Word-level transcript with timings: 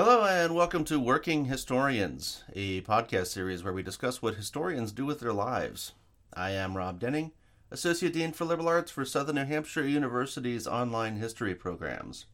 Hello, 0.00 0.24
and 0.24 0.54
welcome 0.54 0.84
to 0.84 1.00
Working 1.00 1.46
Historians, 1.46 2.44
a 2.54 2.82
podcast 2.82 3.26
series 3.26 3.64
where 3.64 3.72
we 3.72 3.82
discuss 3.82 4.22
what 4.22 4.36
historians 4.36 4.92
do 4.92 5.04
with 5.04 5.18
their 5.18 5.32
lives. 5.32 5.90
I 6.32 6.50
am 6.50 6.76
Rob 6.76 7.00
Denning, 7.00 7.32
Associate 7.72 8.12
Dean 8.12 8.30
for 8.30 8.44
Liberal 8.44 8.68
Arts 8.68 8.92
for 8.92 9.04
Southern 9.04 9.34
New 9.34 9.44
Hampshire 9.44 9.84
University's 9.84 10.68
online 10.68 11.16
history 11.16 11.52
programs. 11.52 12.26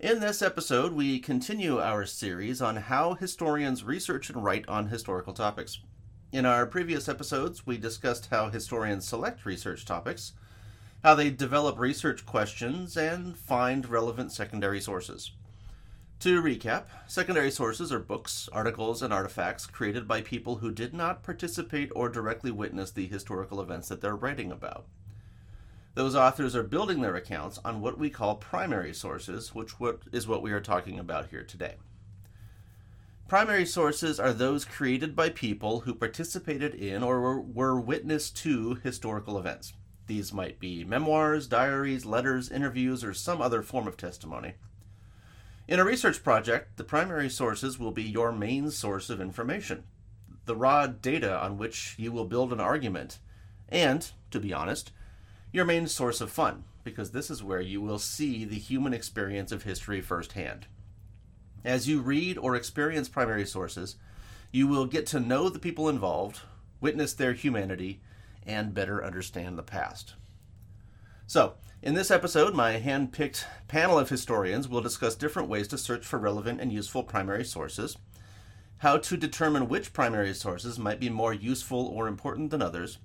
In 0.00 0.18
this 0.18 0.42
episode, 0.42 0.92
we 0.92 1.20
continue 1.20 1.78
our 1.78 2.04
series 2.04 2.60
on 2.60 2.78
how 2.78 3.14
historians 3.14 3.84
research 3.84 4.28
and 4.28 4.42
write 4.42 4.68
on 4.68 4.88
historical 4.88 5.34
topics. 5.34 5.78
In 6.32 6.44
our 6.44 6.66
previous 6.66 7.08
episodes, 7.08 7.64
we 7.64 7.78
discussed 7.78 8.30
how 8.32 8.50
historians 8.50 9.06
select 9.06 9.46
research 9.46 9.84
topics, 9.84 10.32
how 11.04 11.14
they 11.14 11.30
develop 11.30 11.78
research 11.78 12.26
questions, 12.26 12.96
and 12.96 13.36
find 13.36 13.88
relevant 13.88 14.32
secondary 14.32 14.80
sources. 14.80 15.30
To 16.20 16.40
recap, 16.40 16.84
secondary 17.06 17.50
sources 17.50 17.92
are 17.92 17.98
books, 17.98 18.48
articles, 18.50 19.02
and 19.02 19.12
artifacts 19.12 19.66
created 19.66 20.08
by 20.08 20.22
people 20.22 20.56
who 20.56 20.70
did 20.70 20.94
not 20.94 21.22
participate 21.22 21.90
or 21.94 22.08
directly 22.08 22.50
witness 22.50 22.90
the 22.90 23.06
historical 23.06 23.60
events 23.60 23.88
that 23.88 24.00
they're 24.00 24.16
writing 24.16 24.50
about. 24.50 24.86
Those 25.94 26.16
authors 26.16 26.56
are 26.56 26.62
building 26.62 27.02
their 27.02 27.14
accounts 27.14 27.60
on 27.64 27.80
what 27.80 27.98
we 27.98 28.08
call 28.08 28.36
primary 28.36 28.94
sources, 28.94 29.54
which 29.54 29.74
is 30.12 30.26
what 30.26 30.42
we 30.42 30.50
are 30.50 30.60
talking 30.60 30.98
about 30.98 31.28
here 31.28 31.44
today. 31.44 31.74
Primary 33.28 33.66
sources 33.66 34.18
are 34.18 34.32
those 34.32 34.64
created 34.64 35.14
by 35.14 35.28
people 35.28 35.80
who 35.80 35.94
participated 35.94 36.74
in 36.74 37.02
or 37.02 37.40
were 37.40 37.78
witness 37.78 38.30
to 38.30 38.76
historical 38.76 39.38
events. 39.38 39.74
These 40.06 40.32
might 40.32 40.58
be 40.58 40.84
memoirs, 40.84 41.46
diaries, 41.46 42.04
letters, 42.04 42.50
interviews, 42.50 43.04
or 43.04 43.14
some 43.14 43.40
other 43.40 43.62
form 43.62 43.86
of 43.86 43.96
testimony. 43.96 44.54
In 45.66 45.80
a 45.80 45.84
research 45.84 46.22
project, 46.22 46.76
the 46.76 46.84
primary 46.84 47.30
sources 47.30 47.78
will 47.78 47.90
be 47.90 48.02
your 48.02 48.32
main 48.32 48.70
source 48.70 49.08
of 49.08 49.18
information, 49.18 49.84
the 50.44 50.54
raw 50.54 50.86
data 50.86 51.40
on 51.40 51.56
which 51.56 51.94
you 51.96 52.12
will 52.12 52.26
build 52.26 52.52
an 52.52 52.60
argument, 52.60 53.18
and, 53.70 54.10
to 54.30 54.38
be 54.38 54.52
honest, 54.52 54.92
your 55.52 55.64
main 55.64 55.86
source 55.86 56.20
of 56.20 56.30
fun, 56.30 56.64
because 56.82 57.12
this 57.12 57.30
is 57.30 57.42
where 57.42 57.62
you 57.62 57.80
will 57.80 57.98
see 57.98 58.44
the 58.44 58.58
human 58.58 58.92
experience 58.92 59.52
of 59.52 59.62
history 59.62 60.02
firsthand. 60.02 60.66
As 61.64 61.88
you 61.88 62.02
read 62.02 62.36
or 62.36 62.54
experience 62.54 63.08
primary 63.08 63.46
sources, 63.46 63.96
you 64.52 64.68
will 64.68 64.84
get 64.84 65.06
to 65.06 65.20
know 65.20 65.48
the 65.48 65.58
people 65.58 65.88
involved, 65.88 66.40
witness 66.82 67.14
their 67.14 67.32
humanity, 67.32 68.02
and 68.46 68.74
better 68.74 69.02
understand 69.02 69.56
the 69.56 69.62
past. 69.62 70.12
So, 71.26 71.54
in 71.84 71.92
this 71.92 72.10
episode, 72.10 72.54
my 72.54 72.72
hand 72.72 73.12
picked 73.12 73.46
panel 73.68 73.98
of 73.98 74.08
historians 74.08 74.66
will 74.66 74.80
discuss 74.80 75.14
different 75.14 75.50
ways 75.50 75.68
to 75.68 75.76
search 75.76 76.02
for 76.02 76.18
relevant 76.18 76.58
and 76.58 76.72
useful 76.72 77.02
primary 77.02 77.44
sources, 77.44 77.98
how 78.78 78.96
to 78.96 79.18
determine 79.18 79.68
which 79.68 79.92
primary 79.92 80.32
sources 80.32 80.78
might 80.78 80.98
be 80.98 81.10
more 81.10 81.34
useful 81.34 81.86
or 81.88 82.08
important 82.08 82.50
than 82.50 82.62
others, 82.62 82.96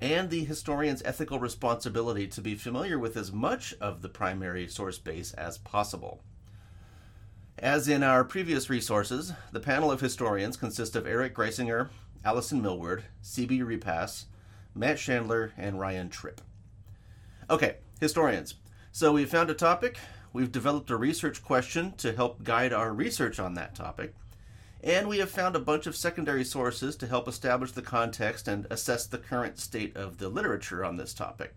and 0.00 0.30
the 0.30 0.44
historian's 0.44 1.02
ethical 1.04 1.40
responsibility 1.40 2.28
to 2.28 2.40
be 2.40 2.54
familiar 2.54 3.00
with 3.00 3.16
as 3.16 3.32
much 3.32 3.74
of 3.80 4.00
the 4.00 4.08
primary 4.08 4.68
source 4.68 4.96
base 4.96 5.32
as 5.34 5.58
possible. 5.58 6.22
As 7.58 7.88
in 7.88 8.04
our 8.04 8.22
previous 8.22 8.70
resources, 8.70 9.32
the 9.50 9.58
panel 9.58 9.90
of 9.90 10.00
historians 10.00 10.56
consists 10.56 10.94
of 10.94 11.04
Eric 11.04 11.34
Greisinger, 11.34 11.88
Allison 12.24 12.62
Millward, 12.62 13.06
C.B. 13.22 13.60
Repass, 13.64 14.26
Matt 14.72 14.98
Schandler, 14.98 15.50
and 15.58 15.80
Ryan 15.80 16.08
Tripp. 16.08 16.40
Okay, 17.50 17.78
historians. 18.00 18.54
So 18.92 19.12
we've 19.12 19.30
found 19.30 19.50
a 19.50 19.54
topic, 19.54 19.98
we've 20.32 20.50
developed 20.50 20.90
a 20.90 20.96
research 20.96 21.44
question 21.44 21.92
to 21.98 22.12
help 22.12 22.42
guide 22.42 22.72
our 22.72 22.92
research 22.92 23.38
on 23.38 23.54
that 23.54 23.74
topic, 23.74 24.14
and 24.82 25.06
we 25.08 25.18
have 25.18 25.30
found 25.30 25.54
a 25.54 25.60
bunch 25.60 25.86
of 25.86 25.94
secondary 25.94 26.44
sources 26.44 26.96
to 26.96 27.06
help 27.06 27.28
establish 27.28 27.72
the 27.72 27.82
context 27.82 28.48
and 28.48 28.66
assess 28.70 29.06
the 29.06 29.18
current 29.18 29.58
state 29.58 29.96
of 29.96 30.18
the 30.18 30.28
literature 30.28 30.84
on 30.84 30.96
this 30.96 31.14
topic. 31.14 31.54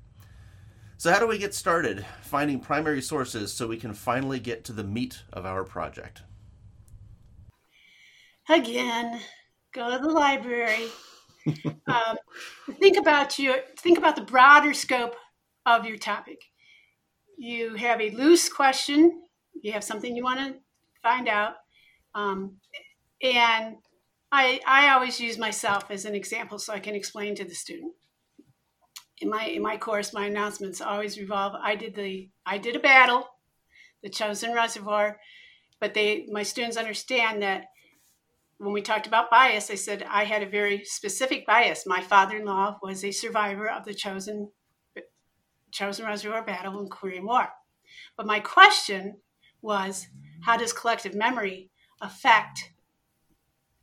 So, 0.97 1.11
how 1.11 1.19
do 1.19 1.27
we 1.27 1.37
get 1.37 1.53
started 1.53 2.05
finding 2.21 2.59
primary 2.59 3.01
sources 3.01 3.51
so 3.51 3.67
we 3.67 3.77
can 3.77 3.93
finally 3.93 4.39
get 4.39 4.63
to 4.65 4.73
the 4.73 4.83
meat 4.83 5.23
of 5.31 5.45
our 5.45 5.63
project? 5.63 6.21
Again, 8.49 9.19
go 9.73 9.89
to 9.89 9.97
the 9.97 10.11
library. 10.11 10.85
um, 11.87 12.17
think 12.79 12.97
about 12.97 13.37
your 13.39 13.55
think 13.79 13.97
about 13.97 14.15
the 14.15 14.21
broader 14.21 14.73
scope 14.73 15.15
of 15.65 15.85
your 15.85 15.97
topic. 15.97 16.41
You 17.37 17.75
have 17.75 18.01
a 18.01 18.11
loose 18.11 18.49
question, 18.49 19.23
you 19.61 19.71
have 19.73 19.83
something 19.83 20.15
you 20.15 20.23
want 20.23 20.39
to 20.39 20.59
find 21.01 21.27
out. 21.27 21.55
Um, 22.15 22.57
and 23.21 23.77
I, 24.31 24.59
I 24.67 24.89
always 24.89 25.19
use 25.19 25.37
myself 25.37 25.85
as 25.89 26.05
an 26.05 26.15
example 26.15 26.59
so 26.59 26.73
I 26.73 26.79
can 26.79 26.95
explain 26.95 27.35
to 27.35 27.45
the 27.45 27.55
student. 27.55 27.93
In 29.19 29.29
my 29.29 29.45
in 29.45 29.61
my 29.61 29.77
course, 29.77 30.13
my 30.13 30.25
announcements 30.25 30.81
always 30.81 31.19
revolve. 31.19 31.53
I 31.61 31.75
did 31.75 31.95
the 31.95 32.29
I 32.45 32.57
did 32.57 32.75
a 32.75 32.79
battle, 32.79 33.27
the 34.01 34.09
Chosin 34.09 34.53
Reservoir, 34.53 35.17
but 35.79 35.93
they 35.93 36.27
my 36.29 36.43
students 36.43 36.77
understand 36.77 37.41
that 37.41 37.65
when 38.57 38.73
we 38.73 38.81
talked 38.81 39.07
about 39.07 39.29
bias, 39.29 39.69
I 39.69 39.75
said 39.75 40.05
I 40.09 40.25
had 40.25 40.43
a 40.43 40.49
very 40.49 40.83
specific 40.83 41.45
bias. 41.45 41.85
My 41.85 42.01
father-in-law 42.01 42.79
was 42.81 43.03
a 43.03 43.11
survivor 43.11 43.69
of 43.69 43.85
the 43.85 43.93
Chosin 45.73 46.03
Chosin 46.03 46.07
Reservoir 46.07 46.43
Battle 46.43 46.79
and 46.79 46.89
Korean 46.89 47.25
War. 47.25 47.49
But 48.15 48.27
my 48.27 48.39
question 48.39 49.17
was 49.61 50.07
how 50.41 50.57
does 50.57 50.73
collective 50.73 51.15
memory 51.15 51.69
affect 52.01 52.71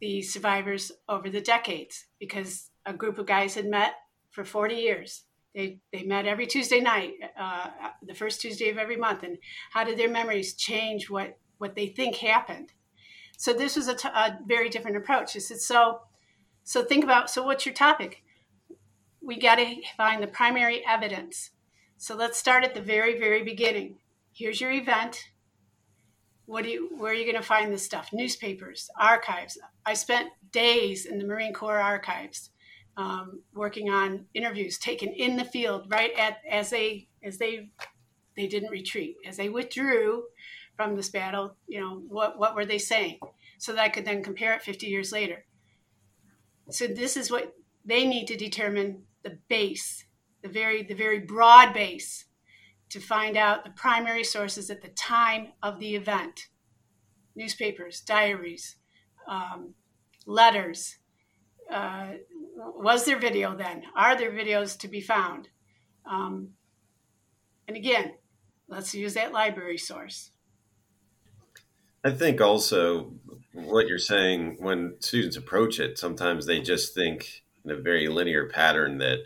the 0.01 0.23
survivors 0.23 0.93
over 1.09 1.29
the 1.31 1.41
decades? 1.41 2.07
Because 2.19 2.71
a 2.87 2.93
group 2.93 3.19
of 3.19 3.27
guys 3.27 3.55
had 3.55 3.67
met 3.67 3.95
for 4.31 4.45
40 4.45 4.75
years. 4.75 5.25
They, 5.55 5.81
they 5.93 6.05
met 6.05 6.27
every 6.27 6.47
Tuesday 6.47 6.81
night, 6.81 7.15
uh, 7.39 7.69
the 8.03 8.15
first 8.15 8.41
Tuesday 8.41 8.71
of 8.71 8.79
every 8.79 8.97
month. 8.97 9.25
And 9.25 9.39
how 9.73 9.85
did 9.85 9.99
their 9.99 10.09
memories 10.09 10.55
change 10.55 11.11
what, 11.11 11.37
what 11.59 11.75
they 11.75 11.89
think 11.89 12.17
happened? 12.17 12.73
So 13.37 13.53
this 13.53 13.75
was 13.75 13.89
a, 13.89 13.95
t- 13.95 14.09
a 14.09 14.39
very 14.47 14.69
different 14.69 14.97
approach. 14.97 15.35
I 15.35 15.41
said, 15.41 15.61
so, 15.61 16.03
so 16.63 16.85
think 16.85 17.03
about, 17.03 17.31
so 17.31 17.43
what's 17.43 17.67
your 17.67 17.75
topic? 17.75 18.23
We 19.21 19.39
got 19.39 19.57
to 19.57 19.77
find 19.97 20.23
the 20.23 20.29
primary 20.29 20.85
evidence 20.87 21.51
so 22.01 22.17
let's 22.17 22.39
start 22.39 22.65
at 22.65 22.73
the 22.75 22.81
very, 22.81 23.19
very 23.19 23.43
beginning. 23.43 23.99
Here's 24.33 24.59
your 24.59 24.71
event. 24.71 25.29
What 26.47 26.65
do 26.65 26.71
you, 26.71 26.89
where 26.97 27.13
are 27.13 27.15
you 27.15 27.31
going 27.31 27.37
to 27.37 27.47
find 27.47 27.71
this 27.71 27.85
stuff? 27.85 28.09
Newspapers, 28.11 28.89
archives. 28.99 29.59
I 29.85 29.93
spent 29.93 30.31
days 30.51 31.05
in 31.05 31.19
the 31.19 31.27
Marine 31.27 31.53
Corps 31.53 31.79
archives 31.79 32.49
um, 32.97 33.43
working 33.53 33.91
on 33.91 34.25
interviews 34.33 34.79
taken 34.79 35.11
in 35.11 35.37
the 35.37 35.45
field 35.45 35.89
right 35.91 36.13
at 36.17 36.39
as 36.51 36.71
they 36.71 37.09
as 37.23 37.37
they 37.37 37.69
they 38.35 38.47
didn't 38.47 38.71
retreat 38.71 39.17
as 39.27 39.37
they 39.37 39.51
withdrew 39.51 40.23
from 40.77 40.97
this 40.97 41.11
battle. 41.11 41.55
You 41.69 41.83
know 41.83 42.03
what 42.09 42.39
what 42.39 42.55
were 42.55 42.65
they 42.65 42.79
saying, 42.79 43.19
so 43.59 43.75
that 43.75 43.83
I 43.83 43.91
could 43.91 44.07
then 44.07 44.23
compare 44.23 44.55
it 44.55 44.63
50 44.63 44.87
years 44.87 45.13
later. 45.13 45.45
So 46.71 46.87
this 46.87 47.19
is 47.19 47.31
what 47.31 47.55
they 47.85 48.07
need 48.07 48.27
to 48.29 48.37
determine 48.39 49.03
the 49.23 49.39
base 49.49 50.07
the 50.43 50.49
very 50.49 50.83
the 50.83 50.95
very 50.95 51.21
broad 51.21 51.73
base 51.73 52.25
to 52.91 53.01
find 53.01 53.37
out 53.37 53.65
the 53.65 53.71
primary 53.71 54.25
sources 54.25 54.71
at 54.71 54.83
the 54.83 54.89
time 54.89 55.49
of 55.63 55.79
the 55.79 55.95
event. 55.95 56.49
Newspapers 57.37 58.01
diaries 58.01 58.77
um, 59.29 59.75
letters 60.27 60.99
uh, 61.71 62.13
was 62.57 63.05
there 63.05 63.19
video 63.19 63.57
then? 63.57 63.85
Are 63.95 64.17
there 64.17 64.33
videos 64.33 64.77
to 64.81 64.89
be 64.89 65.01
found? 65.01 65.49
Um, 66.11 66.51
and 67.69 67.77
again 67.77 68.15
let's 68.69 68.95
use 68.95 69.15
that 69.15 69.33
library 69.33 69.79
source. 69.79 70.31
I 72.03 72.11
think 72.11 72.41
also 72.41 73.13
what 73.53 73.87
you're 73.87 73.99
saying 73.99 74.57
when 74.59 74.97
students 75.01 75.37
approach 75.37 75.79
it 75.79 75.99
sometimes 75.99 76.47
they 76.47 76.61
just 76.61 76.95
think 76.95 77.43
in 77.65 77.71
a 77.71 77.77
very 77.77 78.09
linear 78.09 78.49
pattern 78.49 78.99
that 78.99 79.19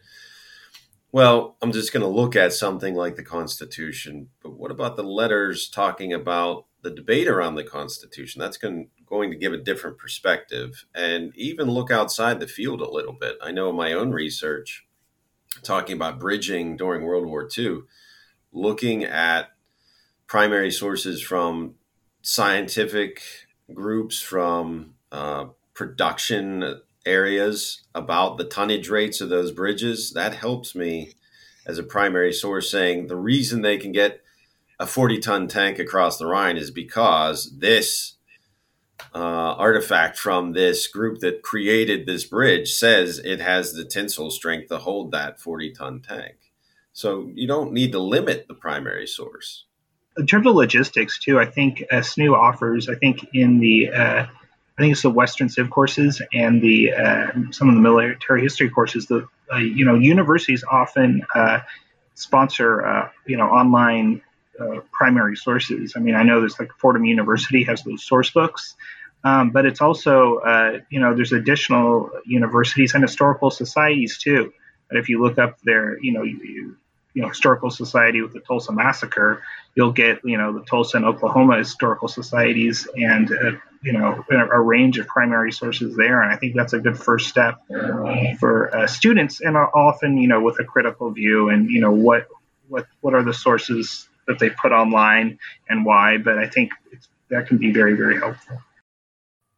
well, 1.15 1.57
I'm 1.63 1.71
just 1.71 1.93
going 1.93 2.01
to 2.01 2.09
look 2.09 2.35
at 2.35 2.53
something 2.53 2.97
like 2.97 3.15
the 3.15 3.23
Constitution, 3.23 4.31
but 4.43 4.55
what 4.55 4.73
about 4.73 4.97
the 4.97 5.05
letters 5.05 5.69
talking 5.69 6.13
about 6.13 6.67
the 6.83 6.91
debate 6.91 7.29
around 7.29 7.55
the 7.55 7.63
Constitution? 7.63 8.41
That's 8.41 8.57
going, 8.57 8.89
going 9.07 9.31
to 9.31 9.37
give 9.37 9.53
a 9.53 9.59
different 9.59 9.97
perspective 9.97 10.85
and 10.93 11.33
even 11.37 11.71
look 11.71 11.93
outside 11.93 12.41
the 12.41 12.49
field 12.49 12.81
a 12.81 12.91
little 12.91 13.13
bit. 13.13 13.37
I 13.41 13.53
know 13.53 13.71
in 13.71 13.77
my 13.77 13.93
own 13.93 14.11
research, 14.11 14.89
talking 15.63 15.95
about 15.95 16.19
bridging 16.19 16.77
during 16.77 17.05
World 17.05 17.27
War 17.27 17.49
II, 17.57 17.83
looking 18.53 19.05
at 19.05 19.51
primary 20.27 20.73
sources 20.73 21.23
from 21.23 21.77
scientific 22.23 23.23
groups, 23.73 24.21
from 24.21 24.95
uh, 25.13 25.45
production 25.75 26.81
areas 27.07 27.83
about 27.95 28.39
the 28.39 28.45
tonnage 28.45 28.89
rates 28.89 29.21
of 29.21 29.29
those 29.29 29.53
bridges, 29.53 30.13
that 30.13 30.35
helps 30.35 30.75
me 30.75 31.13
as 31.67 31.79
a 31.79 31.83
primary 31.83 32.33
source 32.33 32.71
saying 32.71 33.07
the 33.07 33.17
reason 33.17 33.63
they 33.63 33.79
can 33.79 33.93
get 33.93 34.21
a 34.79 34.87
40 34.87 35.19
ton 35.19 35.49
tank 35.49 35.79
across 35.79 36.19
the 36.19 36.27
Rhine 36.27 36.57
is 36.57 36.71
because 36.71 37.57
this 37.59 38.15
uh, 39.15 39.19
artifact 39.19 40.19
from 40.19 40.53
this 40.53 40.87
group 40.87 41.21
that 41.21 41.43
created 41.43 42.07
this 42.07 42.25
bridge 42.25 42.73
says 42.73 43.19
it 43.19 43.41
has 43.41 43.73
the 43.73 43.85
tensile 43.85 44.31
strength 44.31 44.69
to 44.69 44.79
hold 44.79 45.13
that 45.13 45.41
40 45.41 45.73
ton 45.73 46.01
tank. 46.01 46.37
So 46.93 47.31
you 47.35 47.47
don't 47.47 47.73
need 47.73 47.93
to 47.93 47.99
limit 47.99 48.47
the 48.47 48.55
primary 48.55 49.07
source. 49.07 49.65
In 50.17 50.27
terms 50.27 50.47
of 50.47 50.55
logistics, 50.55 51.19
too, 51.19 51.41
I 51.41 51.47
think 51.47 51.83
uh, 51.91 51.97
SNU 51.97 52.37
offers, 52.37 52.89
I 52.89 52.95
think 52.95 53.27
in 53.35 53.59
the 53.59 53.91
uh, 53.91 54.27
I 54.77 54.83
think 54.83 54.93
it's 54.93 55.03
the 55.03 55.11
Western 55.11 55.49
Civ 55.49 55.71
courses 55.71 56.21
and 56.33 56.61
the 56.61 56.93
uh, 56.93 57.29
some 57.53 57.69
of 57.69 57.77
the 57.77 57.81
military 57.81 58.43
history 58.43 58.69
courses. 58.69 59.07
The 59.07 59.27
uh, 59.53 59.59
you 59.59 59.85
know 59.85 59.95
universities 59.95 60.65
often 60.69 61.23
uh, 61.35 61.61
sponsor 62.15 62.85
uh, 62.85 63.09
you 63.27 63.37
know 63.37 63.47
online 63.47 64.21
uh, 64.59 64.81
primary 64.93 65.37
sources. 65.37 65.95
I 65.97 66.01
mean, 66.01 66.17
I 66.17 66.25
know 66.25 66.41
there's 66.41 66.59
like 66.59 66.71
Fordham 66.81 67.05
University 67.05 67.63
has 67.65 67.85
those 67.85 68.05
source 68.05 68.31
books, 68.31 68.75
um, 69.23 69.51
but 69.51 69.65
it's 69.65 69.81
also 69.81 70.39
uh, 70.39 70.81
you 70.91 70.99
know 70.99 71.15
there's 71.15 71.33
additional 71.33 72.11
universities 72.27 72.95
and 72.95 73.03
historical 73.03 73.51
societies 73.51 74.19
too. 74.19 74.53
But 74.89 74.99
if 74.99 75.09
you 75.09 75.23
look 75.23 75.39
up 75.39 75.61
their 75.63 75.99
you 76.03 76.13
know 76.13 76.23
you, 76.25 76.77
you 77.15 77.23
know 77.23 77.29
historical 77.29 77.71
society 77.71 78.21
with 78.21 78.33
the 78.33 78.41
Tulsa 78.41 78.73
massacre, 78.73 79.43
you'll 79.75 79.93
get 79.93 80.21
you 80.25 80.37
know 80.37 80.53
the 80.53 80.65
Tulsa 80.65 80.97
and 80.97 81.07
Oklahoma 81.07 81.59
historical 81.59 82.09
societies 82.09 82.89
and 82.97 83.31
uh, 83.33 83.53
you 83.83 83.93
know 83.93 84.25
a, 84.31 84.61
range 84.61 84.99
of 84.99 85.07
primary 85.07 85.53
sources 85.53 85.97
there, 85.97 86.23
and 86.23 86.33
I 86.33 86.37
think 86.37 86.57
that's 86.57 86.73
a 86.73 86.81
good 86.81 86.99
first 86.99 87.29
step 87.29 87.61
for 88.39 88.75
uh, 88.77 88.87
students, 88.87 89.41
and 89.41 89.57
often 89.57 90.19
you 90.19 90.29
know 90.29 90.41
with 90.41 90.59
a 90.59 90.65
critical 90.65 91.11
view 91.11 91.49
and 91.51 91.71
you 91.71 91.81
know 91.81 91.93
what 91.93 92.27
what 92.69 92.87
what 93.01 93.15
are 93.15 93.23
the 93.23 93.35
sources 93.35 94.09
that 94.27 94.39
they 94.39 94.51
put 94.51 94.73
online 94.73 95.39
and 95.69 95.85
why. 95.85 96.19
But 96.19 96.39
I 96.39 96.49
think 96.49 96.73
that 97.29 97.47
can 97.47 97.59
be 97.59 97.73
very 97.73 97.95
very 97.95 98.19
helpful. 98.19 98.61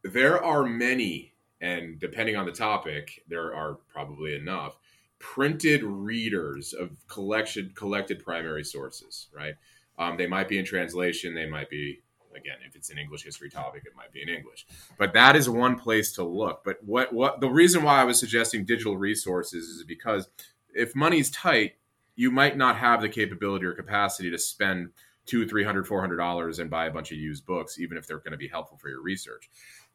There 0.03 0.41
are 0.43 0.63
many, 0.63 1.33
and 1.59 1.99
depending 1.99 2.35
on 2.35 2.45
the 2.45 2.51
topic, 2.51 3.23
there 3.27 3.53
are 3.53 3.79
probably 3.91 4.35
enough 4.35 4.77
printed 5.19 5.83
readers 5.83 6.73
of 6.73 6.91
collection 7.07 7.71
collected 7.75 8.23
primary 8.23 8.63
sources, 8.63 9.27
right? 9.33 9.55
Um, 9.99 10.17
they 10.17 10.27
might 10.27 10.47
be 10.47 10.59
in 10.59 10.65
translation, 10.65 11.33
they 11.33 11.47
might 11.47 11.69
be 11.69 11.99
again 12.35 12.57
if 12.67 12.75
it's 12.75 12.91
an 12.91 12.97
English 12.97 13.23
history 13.23 13.49
topic, 13.49 13.83
it 13.85 13.95
might 13.95 14.11
be 14.11 14.21
in 14.21 14.29
English. 14.29 14.65
But 14.97 15.13
that 15.13 15.35
is 15.35 15.49
one 15.49 15.77
place 15.77 16.11
to 16.13 16.23
look. 16.23 16.63
But 16.63 16.77
what 16.83 17.13
what 17.13 17.41
the 17.41 17.49
reason 17.49 17.83
why 17.83 18.01
I 18.01 18.03
was 18.03 18.19
suggesting 18.19 18.65
digital 18.65 18.97
resources 18.97 19.67
is 19.67 19.83
because 19.83 20.29
if 20.73 20.95
money's 20.95 21.31
tight, 21.31 21.73
you 22.15 22.31
might 22.31 22.57
not 22.57 22.77
have 22.77 23.01
the 23.01 23.09
capability 23.09 23.65
or 23.65 23.73
capacity 23.73 24.29
to 24.29 24.37
spend 24.37 24.89
two, 25.25 25.47
three 25.47 25.63
hundred, 25.63 25.87
four 25.87 25.99
hundred 25.99 26.17
dollars 26.17 26.59
and 26.59 26.69
buy 26.69 26.85
a 26.85 26.91
bunch 26.91 27.11
of 27.11 27.17
used 27.17 27.45
books, 27.45 27.79
even 27.79 27.97
if 27.97 28.07
they're 28.07 28.19
going 28.19 28.31
to 28.31 28.37
be 28.37 28.47
helpful 28.47 28.77
for 28.77 28.89
your 28.89 29.01
research. 29.01 29.49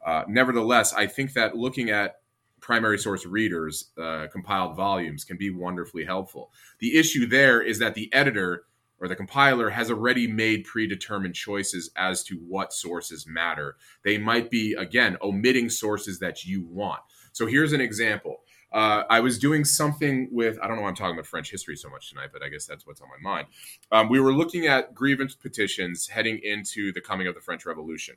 Uh, 0.04 0.24
nevertheless, 0.28 0.92
I 0.92 1.06
think 1.06 1.32
that 1.34 1.56
looking 1.56 1.90
at 1.90 2.16
primary 2.62 2.96
source 2.96 3.26
readers, 3.26 3.90
uh, 4.00 4.28
compiled 4.32 4.76
volumes 4.76 5.24
can 5.24 5.36
be 5.36 5.50
wonderfully 5.50 6.04
helpful. 6.04 6.50
The 6.78 6.96
issue 6.96 7.26
there 7.26 7.60
is 7.60 7.78
that 7.80 7.94
the 7.94 8.10
editor 8.14 8.64
or 9.00 9.08
the 9.08 9.16
compiler 9.16 9.68
has 9.70 9.90
already 9.90 10.28
made 10.28 10.64
predetermined 10.64 11.34
choices 11.34 11.90
as 11.96 12.22
to 12.22 12.36
what 12.36 12.72
sources 12.72 13.26
matter. 13.26 13.76
They 14.04 14.16
might 14.16 14.48
be, 14.48 14.74
again, 14.74 15.16
omitting 15.20 15.70
sources 15.70 16.20
that 16.20 16.44
you 16.44 16.62
want. 16.62 17.00
So 17.32 17.46
here's 17.46 17.72
an 17.72 17.80
example. 17.80 18.42
Uh, 18.72 19.02
I 19.10 19.18
was 19.18 19.38
doing 19.38 19.64
something 19.64 20.28
with, 20.30 20.56
I 20.62 20.68
don't 20.68 20.76
know 20.76 20.82
why 20.82 20.88
I'm 20.88 20.94
talking 20.94 21.16
about 21.16 21.26
French 21.26 21.50
history 21.50 21.76
so 21.76 21.90
much 21.90 22.10
tonight, 22.10 22.30
but 22.32 22.42
I 22.42 22.48
guess 22.48 22.64
that's 22.64 22.86
what's 22.86 23.00
on 23.00 23.08
my 23.08 23.30
mind. 23.30 23.48
Um, 23.90 24.08
we 24.08 24.20
were 24.20 24.32
looking 24.32 24.66
at 24.66 24.94
grievance 24.94 25.34
petitions 25.34 26.06
heading 26.06 26.38
into 26.42 26.92
the 26.92 27.00
coming 27.00 27.26
of 27.26 27.34
the 27.34 27.40
French 27.40 27.66
Revolution. 27.66 28.14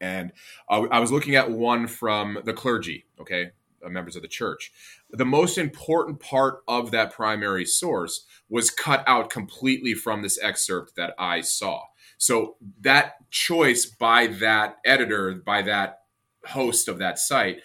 And 0.00 0.32
uh, 0.68 0.86
I 0.90 0.98
was 0.98 1.12
looking 1.12 1.36
at 1.36 1.50
one 1.50 1.86
from 1.86 2.38
the 2.44 2.52
clergy, 2.52 3.06
okay, 3.20 3.52
Uh, 3.84 3.88
members 3.88 4.14
of 4.14 4.22
the 4.22 4.28
church. 4.28 4.70
The 5.10 5.24
most 5.24 5.56
important 5.56 6.20
part 6.20 6.62
of 6.68 6.90
that 6.90 7.12
primary 7.12 7.64
source 7.64 8.26
was 8.48 8.70
cut 8.70 9.02
out 9.06 9.30
completely 9.30 9.94
from 9.94 10.20
this 10.20 10.38
excerpt 10.42 10.96
that 10.96 11.14
I 11.18 11.40
saw. 11.40 11.84
So 12.18 12.56
that 12.82 13.14
choice 13.30 13.86
by 13.86 14.26
that 14.26 14.76
editor, 14.84 15.34
by 15.34 15.62
that 15.62 16.00
host 16.46 16.88
of 16.88 16.98
that 16.98 17.18
site, 17.18 17.60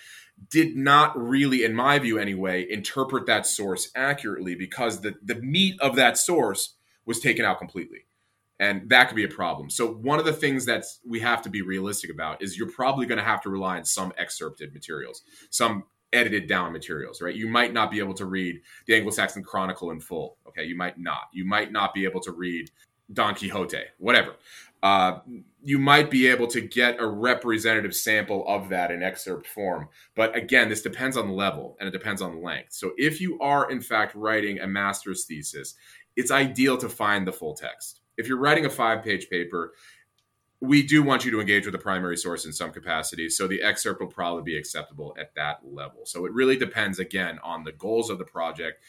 did 0.49 0.77
not 0.77 1.17
really, 1.17 1.63
in 1.63 1.73
my 1.73 1.99
view 1.99 2.17
anyway, 2.17 2.65
interpret 2.69 3.25
that 3.25 3.45
source 3.45 3.91
accurately 3.95 4.55
because 4.55 5.01
the, 5.01 5.15
the 5.21 5.35
meat 5.35 5.75
of 5.81 5.97
that 5.97 6.17
source 6.17 6.75
was 7.05 7.19
taken 7.19 7.43
out 7.43 7.59
completely. 7.59 8.05
And 8.57 8.89
that 8.89 9.09
could 9.09 9.15
be 9.15 9.25
a 9.25 9.29
problem. 9.29 9.69
So, 9.69 9.85
one 9.85 10.17
of 10.17 10.23
the 10.23 10.31
things 10.31 10.65
that 10.65 10.85
we 11.05 11.19
have 11.19 11.41
to 11.41 11.49
be 11.49 11.61
realistic 11.61 12.09
about 12.09 12.41
is 12.41 12.57
you're 12.57 12.71
probably 12.71 13.05
going 13.05 13.17
to 13.17 13.23
have 13.23 13.41
to 13.41 13.49
rely 13.49 13.77
on 13.77 13.83
some 13.83 14.13
excerpted 14.17 14.73
materials, 14.73 15.23
some 15.49 15.83
edited 16.15 16.47
down 16.47 16.71
materials, 16.71 17.21
right? 17.21 17.35
You 17.35 17.47
might 17.47 17.73
not 17.73 17.91
be 17.91 17.99
able 17.99 18.13
to 18.15 18.25
read 18.25 18.61
the 18.87 18.95
Anglo-Saxon 18.95 19.43
Chronicle 19.43 19.91
in 19.91 19.99
full. 19.99 20.37
Okay, 20.47 20.63
you 20.63 20.75
might 20.75 20.97
not. 20.97 21.29
You 21.33 21.45
might 21.45 21.71
not 21.71 21.93
be 21.93 22.05
able 22.05 22.21
to 22.21 22.31
read 22.31 22.71
Don 23.13 23.35
Quixote, 23.35 23.83
whatever. 23.97 24.35
Uh, 24.81 25.19
you 25.63 25.79
might 25.79 26.11
be 26.11 26.27
able 26.27 26.47
to 26.47 26.61
get 26.61 26.99
a 26.99 27.07
representative 27.07 27.95
sample 27.95 28.45
of 28.47 28.69
that 28.69 28.91
in 28.91 29.01
excerpt 29.01 29.47
form. 29.47 29.87
But 30.15 30.35
again, 30.35 30.69
this 30.69 30.81
depends 30.81 31.17
on 31.17 31.27
the 31.27 31.33
level 31.33 31.75
and 31.79 31.87
it 31.87 31.91
depends 31.91 32.21
on 32.21 32.43
length. 32.43 32.73
So 32.73 32.91
if 32.97 33.19
you 33.19 33.39
are, 33.39 33.71
in 33.71 33.81
fact, 33.81 34.13
writing 34.15 34.59
a 34.59 34.67
master's 34.67 35.25
thesis, 35.25 35.75
it's 36.15 36.31
ideal 36.31 36.77
to 36.77 36.89
find 36.89 37.27
the 37.27 37.33
full 37.33 37.55
text. 37.55 38.01
If 38.17 38.27
you're 38.27 38.37
writing 38.37 38.65
a 38.65 38.69
five 38.69 39.03
page 39.03 39.29
paper, 39.29 39.73
we 40.65 40.83
do 40.83 41.03
want 41.03 41.25
you 41.25 41.31
to 41.31 41.39
engage 41.39 41.65
with 41.65 41.73
the 41.73 41.79
primary 41.79 42.17
source 42.17 42.45
in 42.45 42.53
some 42.53 42.71
capacity. 42.71 43.29
So 43.29 43.47
the 43.47 43.61
excerpt 43.61 44.01
will 44.01 44.07
probably 44.07 44.43
be 44.43 44.57
acceptable 44.57 45.15
at 45.19 45.33
that 45.35 45.61
level. 45.63 46.05
So 46.05 46.25
it 46.25 46.33
really 46.33 46.57
depends, 46.57 46.99
again, 46.99 47.39
on 47.43 47.63
the 47.63 47.71
goals 47.71 48.09
of 48.09 48.17
the 48.17 48.25
project, 48.25 48.83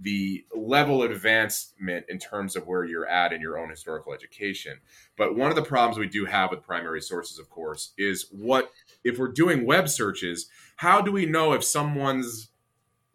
the 0.00 0.44
level 0.54 1.02
of 1.02 1.10
advancement 1.10 2.06
in 2.08 2.18
terms 2.18 2.56
of 2.56 2.66
where 2.66 2.84
you're 2.84 3.06
at 3.06 3.32
in 3.32 3.40
your 3.40 3.58
own 3.58 3.70
historical 3.70 4.12
education. 4.12 4.80
But 5.16 5.36
one 5.36 5.50
of 5.50 5.56
the 5.56 5.62
problems 5.62 5.98
we 5.98 6.08
do 6.08 6.24
have 6.24 6.50
with 6.50 6.62
primary 6.62 7.00
sources, 7.00 7.38
of 7.38 7.48
course, 7.48 7.92
is 7.96 8.26
what 8.32 8.70
if 9.04 9.18
we're 9.18 9.28
doing 9.28 9.66
web 9.66 9.88
searches, 9.88 10.48
how 10.76 11.00
do 11.00 11.12
we 11.12 11.26
know 11.26 11.52
if 11.52 11.62
someone's 11.62 12.48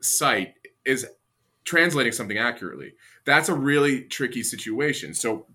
site 0.02 0.54
is 0.86 1.08
translating 1.66 2.14
something 2.14 2.38
accurately? 2.38 2.94
That's 3.26 3.50
a 3.50 3.56
really 3.56 4.04
tricky 4.04 4.44
situation. 4.44 5.14
So, 5.14 5.48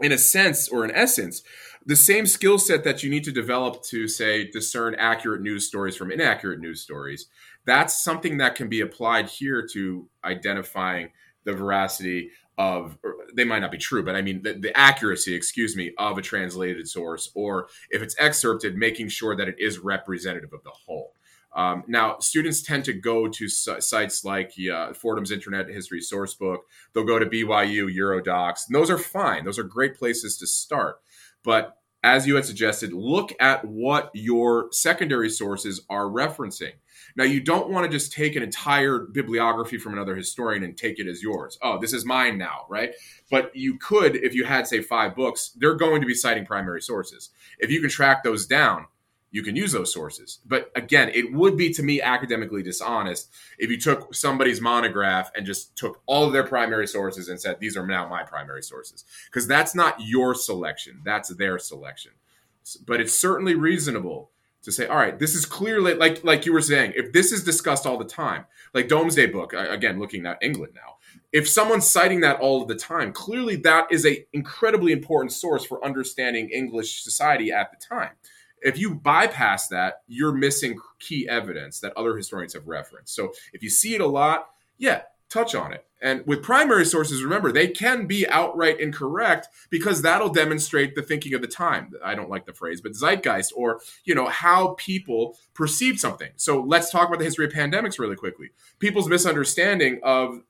in 0.00 0.12
a 0.12 0.18
sense 0.18 0.68
or 0.68 0.84
in 0.84 0.90
essence, 0.90 1.42
the 1.84 1.96
same 1.96 2.26
skill 2.26 2.58
set 2.58 2.84
that 2.84 3.02
you 3.02 3.10
need 3.10 3.24
to 3.24 3.32
develop 3.32 3.82
to 3.84 4.08
say 4.08 4.50
discern 4.50 4.94
accurate 4.96 5.40
news 5.40 5.66
stories 5.66 5.96
from 5.96 6.10
inaccurate 6.10 6.60
news 6.60 6.80
stories. 6.82 7.26
That's 7.64 8.02
something 8.02 8.38
that 8.38 8.56
can 8.56 8.68
be 8.68 8.80
applied 8.80 9.28
here 9.28 9.66
to 9.72 10.08
identifying 10.24 11.10
the 11.44 11.52
veracity 11.52 12.30
of 12.58 12.98
they 13.34 13.44
might 13.44 13.58
not 13.58 13.70
be 13.70 13.76
true 13.76 14.02
but 14.02 14.16
i 14.16 14.22
mean 14.22 14.42
the, 14.42 14.54
the, 14.54 14.76
accuracy 14.76 15.34
excuse 15.34 15.76
me 15.76 15.92
of 15.98 16.16
a 16.16 16.22
translated 16.22 16.88
source 16.88 17.30
or 17.34 17.68
if 17.90 18.00
it's 18.00 18.16
excerpted 18.18 18.76
making 18.76 19.08
sure 19.08 19.36
that 19.36 19.46
it 19.46 19.56
is 19.58 19.78
representative 19.78 20.52
of 20.54 20.62
the 20.64 20.70
whole 20.70 21.12
um, 21.56 21.82
now 21.88 22.18
students 22.20 22.62
tend 22.62 22.84
to 22.84 22.92
go 22.92 23.26
to 23.26 23.48
sites 23.48 24.24
like 24.24 24.52
uh, 24.72 24.92
fordham's 24.92 25.32
internet 25.32 25.68
history 25.68 26.00
sourcebook 26.00 26.58
they'll 26.92 27.04
go 27.04 27.18
to 27.18 27.26
byu 27.26 27.92
eurodocs 27.92 28.66
and 28.68 28.74
those 28.74 28.90
are 28.90 28.98
fine 28.98 29.44
those 29.44 29.58
are 29.58 29.64
great 29.64 29.96
places 29.96 30.36
to 30.38 30.46
start 30.46 31.00
but 31.42 31.76
as 32.06 32.24
you 32.24 32.36
had 32.36 32.44
suggested, 32.44 32.92
look 32.92 33.32
at 33.40 33.64
what 33.64 34.12
your 34.14 34.68
secondary 34.70 35.28
sources 35.28 35.80
are 35.90 36.04
referencing. 36.04 36.72
Now, 37.16 37.24
you 37.24 37.40
don't 37.40 37.70
want 37.70 37.84
to 37.84 37.90
just 37.90 38.12
take 38.12 38.36
an 38.36 38.44
entire 38.44 39.00
bibliography 39.00 39.76
from 39.76 39.92
another 39.92 40.14
historian 40.14 40.62
and 40.62 40.76
take 40.76 41.00
it 41.00 41.08
as 41.08 41.20
yours. 41.20 41.58
Oh, 41.62 41.78
this 41.80 41.92
is 41.92 42.04
mine 42.04 42.38
now, 42.38 42.66
right? 42.68 42.92
But 43.28 43.50
you 43.56 43.76
could, 43.78 44.14
if 44.16 44.34
you 44.34 44.44
had, 44.44 44.68
say, 44.68 44.82
five 44.82 45.16
books, 45.16 45.50
they're 45.56 45.74
going 45.74 46.00
to 46.00 46.06
be 46.06 46.14
citing 46.14 46.46
primary 46.46 46.80
sources. 46.80 47.30
If 47.58 47.72
you 47.72 47.80
can 47.80 47.90
track 47.90 48.22
those 48.22 48.46
down, 48.46 48.86
you 49.36 49.42
can 49.42 49.54
use 49.54 49.72
those 49.72 49.92
sources. 49.92 50.38
But 50.46 50.70
again, 50.74 51.10
it 51.12 51.30
would 51.30 51.58
be 51.58 51.70
to 51.74 51.82
me 51.82 52.00
academically 52.00 52.62
dishonest 52.62 53.30
if 53.58 53.68
you 53.68 53.78
took 53.78 54.14
somebody's 54.14 54.62
monograph 54.62 55.30
and 55.36 55.44
just 55.44 55.76
took 55.76 56.00
all 56.06 56.24
of 56.24 56.32
their 56.32 56.42
primary 56.42 56.86
sources 56.86 57.28
and 57.28 57.38
said, 57.38 57.60
these 57.60 57.76
are 57.76 57.86
now 57.86 58.08
my 58.08 58.22
primary 58.22 58.62
sources. 58.62 59.04
Because 59.26 59.46
that's 59.46 59.74
not 59.74 59.96
your 60.00 60.34
selection, 60.34 61.02
that's 61.04 61.28
their 61.36 61.58
selection. 61.58 62.12
But 62.86 63.02
it's 63.02 63.12
certainly 63.12 63.54
reasonable 63.54 64.30
to 64.62 64.72
say, 64.72 64.86
all 64.86 64.96
right, 64.96 65.18
this 65.18 65.34
is 65.34 65.44
clearly 65.44 65.92
like 65.92 66.24
like 66.24 66.46
you 66.46 66.54
were 66.54 66.62
saying, 66.62 66.94
if 66.96 67.12
this 67.12 67.30
is 67.30 67.44
discussed 67.44 67.84
all 67.84 67.98
the 67.98 68.06
time, 68.06 68.46
like 68.72 68.88
Domesday 68.88 69.26
Book, 69.26 69.52
again, 69.52 70.00
looking 70.00 70.24
at 70.24 70.38
England 70.40 70.72
now, 70.74 70.96
if 71.30 71.46
someone's 71.46 71.88
citing 71.88 72.20
that 72.22 72.40
all 72.40 72.62
of 72.62 72.68
the 72.68 72.74
time, 72.74 73.12
clearly 73.12 73.56
that 73.56 73.92
is 73.92 74.06
a 74.06 74.26
incredibly 74.32 74.92
important 74.92 75.32
source 75.32 75.66
for 75.66 75.84
understanding 75.84 76.48
English 76.48 77.02
society 77.02 77.52
at 77.52 77.70
the 77.70 77.76
time 77.76 78.12
if 78.62 78.78
you 78.78 78.94
bypass 78.94 79.68
that, 79.68 80.02
you're 80.06 80.32
missing 80.32 80.78
key 80.98 81.28
evidence 81.28 81.80
that 81.80 81.92
other 81.96 82.16
historians 82.16 82.54
have 82.54 82.66
referenced. 82.66 83.14
So 83.14 83.32
if 83.52 83.62
you 83.62 83.70
see 83.70 83.94
it 83.94 84.00
a 84.00 84.06
lot, 84.06 84.48
yeah, 84.78 85.02
touch 85.28 85.54
on 85.54 85.72
it. 85.72 85.84
And 86.02 86.26
with 86.26 86.42
primary 86.42 86.84
sources, 86.84 87.22
remember, 87.22 87.50
they 87.50 87.68
can 87.68 88.06
be 88.06 88.28
outright 88.28 88.78
incorrect 88.80 89.48
because 89.70 90.02
that'll 90.02 90.28
demonstrate 90.28 90.94
the 90.94 91.02
thinking 91.02 91.32
of 91.32 91.40
the 91.40 91.46
time. 91.46 91.90
I 92.04 92.14
don't 92.14 92.28
like 92.28 92.44
the 92.44 92.52
phrase, 92.52 92.82
but 92.82 92.92
zeitgeist 92.92 93.52
or, 93.56 93.80
you 94.04 94.14
know, 94.14 94.26
how 94.26 94.74
people 94.74 95.38
perceive 95.54 95.98
something. 95.98 96.32
So 96.36 96.60
let's 96.60 96.90
talk 96.90 97.08
about 97.08 97.18
the 97.18 97.24
history 97.24 97.46
of 97.46 97.52
pandemics 97.52 97.98
really 97.98 98.14
quickly. 98.14 98.50
People's 98.78 99.08
misunderstanding 99.08 100.00
of 100.02 100.42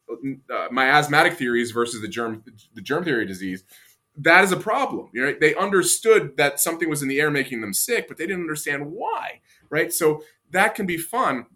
uh, 0.52 0.66
miasmatic 0.72 1.34
theories 1.34 1.70
versus 1.70 2.02
the 2.02 2.08
germ 2.08 2.42
the 2.74 2.82
germ 2.82 3.04
theory 3.04 3.24
disease 3.24 3.62
that 4.16 4.44
is 4.44 4.52
a 4.52 4.56
problem. 4.56 5.08
Know, 5.12 5.34
they 5.38 5.54
understood 5.54 6.36
that 6.36 6.60
something 6.60 6.88
was 6.88 7.02
in 7.02 7.08
the 7.08 7.20
air 7.20 7.30
making 7.30 7.60
them 7.60 7.74
sick, 7.74 8.08
but 8.08 8.16
they 8.16 8.26
didn't 8.26 8.42
understand 8.42 8.90
why, 8.90 9.40
right? 9.70 9.92
So 9.92 10.22
that 10.50 10.74
can 10.74 10.86
be 10.86 10.96
fun, 10.96 11.46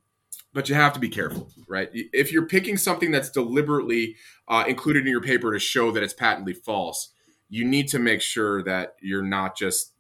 but 0.52 0.69
you 0.69 0.75
have 0.75 0.93
to 0.93 1.00
be 1.00 1.09
careful, 1.09 1.50
right? 1.69 1.88
If 1.93 2.33
you're 2.33 2.47
picking 2.47 2.76
something 2.76 3.11
that's 3.11 3.31
deliberately 3.31 4.17
uh, 4.49 4.64
included 4.67 5.07
in 5.07 5.12
your 5.12 5.23
paper 5.23 5.52
to 5.52 5.59
show 5.59 5.90
that 5.93 6.02
it's 6.02 6.12
patently 6.12 6.52
false, 6.52 7.12
you 7.49 7.64
need 7.64 7.88
to 7.88 7.99
make 7.99 8.21
sure 8.21 8.62
that 8.64 8.97
you're 9.00 9.23
not 9.23 9.57
just 9.57 9.93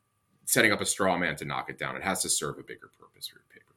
setting 0.44 0.72
up 0.72 0.80
a 0.80 0.86
straw 0.86 1.16
man 1.16 1.36
to 1.36 1.44
knock 1.44 1.70
it 1.70 1.78
down. 1.78 1.96
It 1.96 2.02
has 2.02 2.22
to 2.22 2.28
serve 2.28 2.58
a 2.58 2.62
bigger 2.62 2.90
purpose 2.98 3.28
for 3.28 3.38
your 3.38 3.44
paper. 3.50 3.74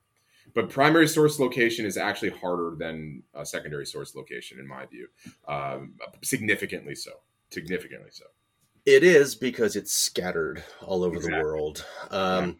But 0.53 0.69
primary 0.69 1.07
source 1.07 1.39
location 1.39 1.85
is 1.85 1.97
actually 1.97 2.29
harder 2.29 2.75
than 2.77 3.23
a 3.33 3.45
secondary 3.45 3.85
source 3.85 4.15
location, 4.15 4.59
in 4.59 4.67
my 4.67 4.85
view, 4.85 5.07
um, 5.47 5.93
significantly 6.23 6.95
so. 6.95 7.11
Significantly 7.51 8.09
so. 8.11 8.25
It 8.85 9.03
is 9.03 9.35
because 9.35 9.75
it's 9.75 9.93
scattered 9.93 10.63
all 10.81 11.03
over 11.03 11.15
exactly. 11.15 11.39
the 11.39 11.43
world. 11.45 11.85
Um, 12.11 12.45
yeah 12.47 12.53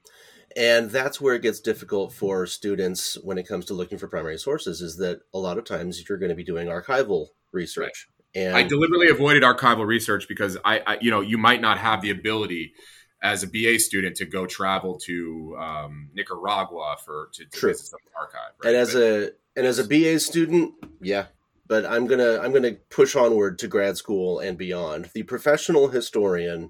and 0.56 0.90
that's 0.90 1.20
where 1.20 1.36
it 1.36 1.42
gets 1.42 1.60
difficult 1.60 2.14
for 2.14 2.46
students 2.46 3.18
when 3.24 3.38
it 3.38 3.48
comes 3.48 3.66
to 3.66 3.74
looking 3.74 3.98
for 3.98 4.08
primary 4.08 4.38
sources 4.38 4.82
is 4.82 4.98
that 4.98 5.22
a 5.34 5.38
lot 5.38 5.58
of 5.58 5.66
times 5.66 6.04
you're 6.08 6.18
going 6.18 6.30
to 6.30 6.36
be 6.36 6.44
doing 6.44 6.68
archival 6.68 7.28
research 7.52 8.08
right. 8.36 8.42
and 8.44 8.56
i 8.56 8.64
deliberately 8.64 9.10
avoided 9.10 9.44
archival 9.44 9.86
research 9.86 10.28
because 10.28 10.58
I, 10.64 10.82
I, 10.86 10.98
you 11.02 11.12
know 11.12 11.22
you 11.22 11.38
might 11.38 11.62
not 11.62 11.78
have 11.80 12.02
the 12.02 12.10
ability 12.10 12.74
as 13.22 13.44
a 13.44 13.48
ba 13.48 13.80
student 13.80 14.16
to 14.18 14.26
go 14.26 14.46
travel 14.46 15.00
to 15.06 15.58
um, 15.60 16.10
nicaragua 16.14 16.98
for 17.04 17.30
to, 17.34 17.46
to 17.46 17.68
visit 17.68 17.88
some 17.88 18.00
archive 18.20 18.52
right? 18.64 18.70
and 18.70 18.78
as 18.78 18.94
but, 18.94 19.02
a 19.02 19.32
and 19.56 19.66
as 19.66 19.80
a 19.80 19.88
ba 19.88 20.20
student 20.20 20.74
yeah 21.02 21.26
but 21.74 21.86
i'm 21.86 22.06
gonna 22.06 22.40
i'm 22.40 22.54
gonna 22.54 22.76
push 22.90 23.16
onward 23.16 23.58
to 23.58 23.68
grad 23.68 23.98
school 23.98 24.40
and 24.40 24.58
beyond 24.58 25.10
the 25.14 25.24
professional 25.24 25.88
historian 25.88 26.70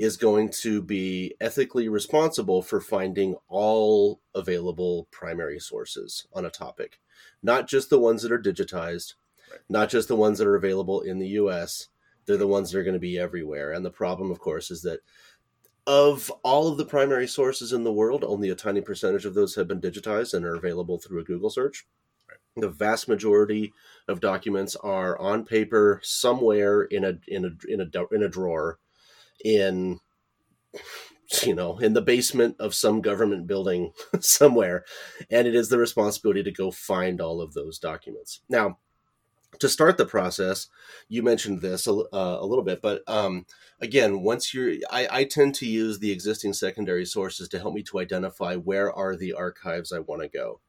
is 0.00 0.16
going 0.16 0.48
to 0.48 0.80
be 0.80 1.34
ethically 1.40 1.88
responsible 1.88 2.62
for 2.62 2.80
finding 2.80 3.36
all 3.48 4.20
available 4.34 5.06
primary 5.10 5.58
sources 5.58 6.26
on 6.32 6.46
a 6.46 6.50
topic, 6.50 6.98
not 7.42 7.68
just 7.68 7.90
the 7.90 7.98
ones 7.98 8.22
that 8.22 8.32
are 8.32 8.40
digitized, 8.40 9.14
right. 9.50 9.60
not 9.68 9.90
just 9.90 10.08
the 10.08 10.16
ones 10.16 10.38
that 10.38 10.46
are 10.46 10.56
available 10.56 11.02
in 11.02 11.18
the 11.18 11.28
US. 11.28 11.88
They're 12.24 12.38
the 12.38 12.46
ones 12.46 12.70
that 12.70 12.78
are 12.78 12.82
going 12.84 12.94
to 12.94 13.00
be 13.00 13.18
everywhere. 13.18 13.72
And 13.72 13.84
the 13.84 13.90
problem, 13.90 14.30
of 14.30 14.38
course, 14.38 14.70
is 14.70 14.80
that 14.82 15.00
of 15.86 16.30
all 16.42 16.68
of 16.68 16.78
the 16.78 16.86
primary 16.86 17.26
sources 17.26 17.72
in 17.72 17.84
the 17.84 17.92
world, 17.92 18.24
only 18.24 18.48
a 18.48 18.54
tiny 18.54 18.80
percentage 18.80 19.26
of 19.26 19.34
those 19.34 19.54
have 19.56 19.68
been 19.68 19.80
digitized 19.80 20.32
and 20.32 20.46
are 20.46 20.54
available 20.54 20.98
through 20.98 21.20
a 21.20 21.24
Google 21.24 21.50
search. 21.50 21.86
The 22.56 22.68
vast 22.68 23.08
majority 23.08 23.72
of 24.08 24.20
documents 24.20 24.76
are 24.76 25.18
on 25.18 25.44
paper 25.44 26.00
somewhere 26.02 26.82
in 26.82 27.04
a 27.04 27.18
in 27.28 27.44
a 27.44 27.50
in 27.68 27.80
a 27.80 28.14
in 28.14 28.22
a 28.22 28.28
drawer 28.28 28.78
in 29.44 30.00
you 31.44 31.54
know 31.54 31.78
in 31.78 31.92
the 31.92 32.02
basement 32.02 32.56
of 32.58 32.74
some 32.74 33.00
government 33.00 33.46
building 33.46 33.92
somewhere. 34.20 34.84
And 35.30 35.46
it 35.46 35.54
is 35.54 35.68
the 35.68 35.78
responsibility 35.78 36.42
to 36.42 36.50
go 36.50 36.70
find 36.70 37.20
all 37.20 37.40
of 37.40 37.54
those 37.54 37.78
documents. 37.78 38.40
Now 38.48 38.78
to 39.58 39.68
start 39.68 39.96
the 39.98 40.06
process 40.06 40.68
you 41.08 41.22
mentioned 41.22 41.60
this 41.60 41.86
a, 41.86 41.92
uh, 41.92 42.38
a 42.40 42.46
little 42.46 42.64
bit 42.64 42.80
but 42.80 43.02
um, 43.08 43.44
again 43.80 44.22
once 44.22 44.54
you're 44.54 44.74
I, 44.90 45.08
I, 45.10 45.24
tend 45.24 45.54
to 45.56 45.66
use 45.66 45.98
the 45.98 46.12
existing 46.12 46.52
secondary 46.52 47.04
sources 47.04 47.48
to 47.48 47.58
help 47.58 47.74
me 47.74 47.82
to 47.84 47.98
identify 47.98 48.54
where 48.54 48.92
are 48.92 49.16
the 49.16 49.32
archives 49.32 49.92
i 49.92 49.98
want 49.98 50.22
to 50.22 50.28
go 50.28 50.60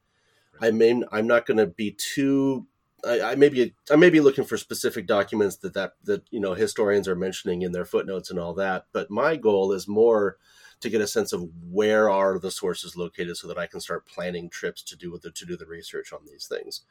i 0.60 0.70
mean 0.70 1.04
i'm 1.12 1.26
not 1.26 1.46
going 1.46 1.58
to 1.58 1.66
be 1.66 1.92
too 1.92 2.66
I, 3.04 3.32
I 3.32 3.34
may 3.34 3.48
be 3.48 3.74
I 3.90 3.96
may 3.96 4.10
be 4.10 4.20
looking 4.20 4.44
for 4.44 4.56
specific 4.56 5.06
documents 5.06 5.56
that 5.56 5.74
that 5.74 5.94
that 6.04 6.22
you 6.30 6.38
know 6.38 6.54
historians 6.54 7.08
are 7.08 7.16
mentioning 7.16 7.62
in 7.62 7.72
their 7.72 7.84
footnotes 7.84 8.30
and 8.30 8.38
all 8.38 8.54
that. 8.54 8.86
But 8.92 9.10
my 9.10 9.34
goal 9.34 9.72
is 9.72 9.88
more 9.88 10.36
to 10.82 10.90
get 10.90 11.00
a 11.00 11.06
sense 11.06 11.32
of 11.32 11.48
where 11.70 12.10
are 12.10 12.38
the 12.38 12.50
sources 12.50 12.96
located 12.96 13.36
so 13.36 13.46
that 13.48 13.56
I 13.56 13.66
can 13.66 13.80
start 13.80 14.06
planning 14.06 14.50
trips 14.50 14.82
to 14.82 14.96
do 14.96 15.16
the, 15.22 15.30
to 15.30 15.46
do 15.46 15.56
the 15.56 15.66
research 15.66 16.12
on 16.12 16.20
these 16.26 16.46
things 16.46 16.82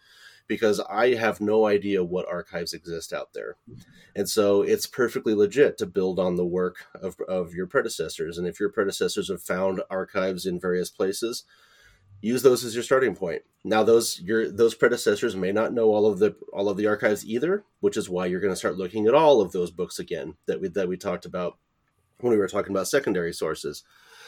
because 0.47 0.79
I 0.79 1.15
have 1.15 1.41
no 1.41 1.65
idea 1.65 2.03
what 2.03 2.27
archives 2.27 2.73
exist 2.73 3.11
out 3.11 3.33
there. 3.33 3.57
And 4.15 4.29
so 4.29 4.61
it's 4.61 4.87
perfectly 4.87 5.35
legit 5.35 5.77
to 5.77 5.85
build 5.85 6.19
on 6.19 6.37
the 6.37 6.45
work 6.45 6.85
of, 6.95 7.17
of 7.27 7.53
your 7.53 7.67
predecessors. 7.67 8.37
And 8.37 8.47
if 8.47 8.61
your 8.61 8.69
predecessors 8.69 9.29
have 9.29 9.43
found 9.43 9.81
archives 9.89 10.45
in 10.45 10.57
various 10.57 10.89
places, 10.89 11.43
use 12.21 12.43
those 12.43 12.63
as 12.63 12.75
your 12.75 12.83
starting 12.83 13.15
point. 13.15 13.41
Now 13.63 13.83
those 13.83 14.19
your 14.21 14.49
those 14.49 14.75
predecessors 14.75 15.35
may 15.35 15.51
not 15.51 15.73
know 15.73 15.93
all 15.93 16.05
of 16.05 16.19
the 16.19 16.35
all 16.53 16.69
of 16.69 16.77
the 16.77 16.87
archives 16.87 17.25
either, 17.25 17.63
which 17.79 17.97
is 17.97 18.09
why 18.09 18.27
you're 18.27 18.39
going 18.39 18.53
to 18.53 18.59
start 18.59 18.77
looking 18.77 19.07
at 19.07 19.13
all 19.13 19.41
of 19.41 19.51
those 19.51 19.71
books 19.71 19.99
again 19.99 20.35
that 20.45 20.61
we 20.61 20.69
that 20.69 20.87
we 20.87 20.97
talked 20.97 21.25
about 21.25 21.57
when 22.19 22.31
we 22.31 22.37
were 22.37 22.47
talking 22.47 22.71
about 22.71 22.87
secondary 22.87 23.33
sources. 23.33 23.83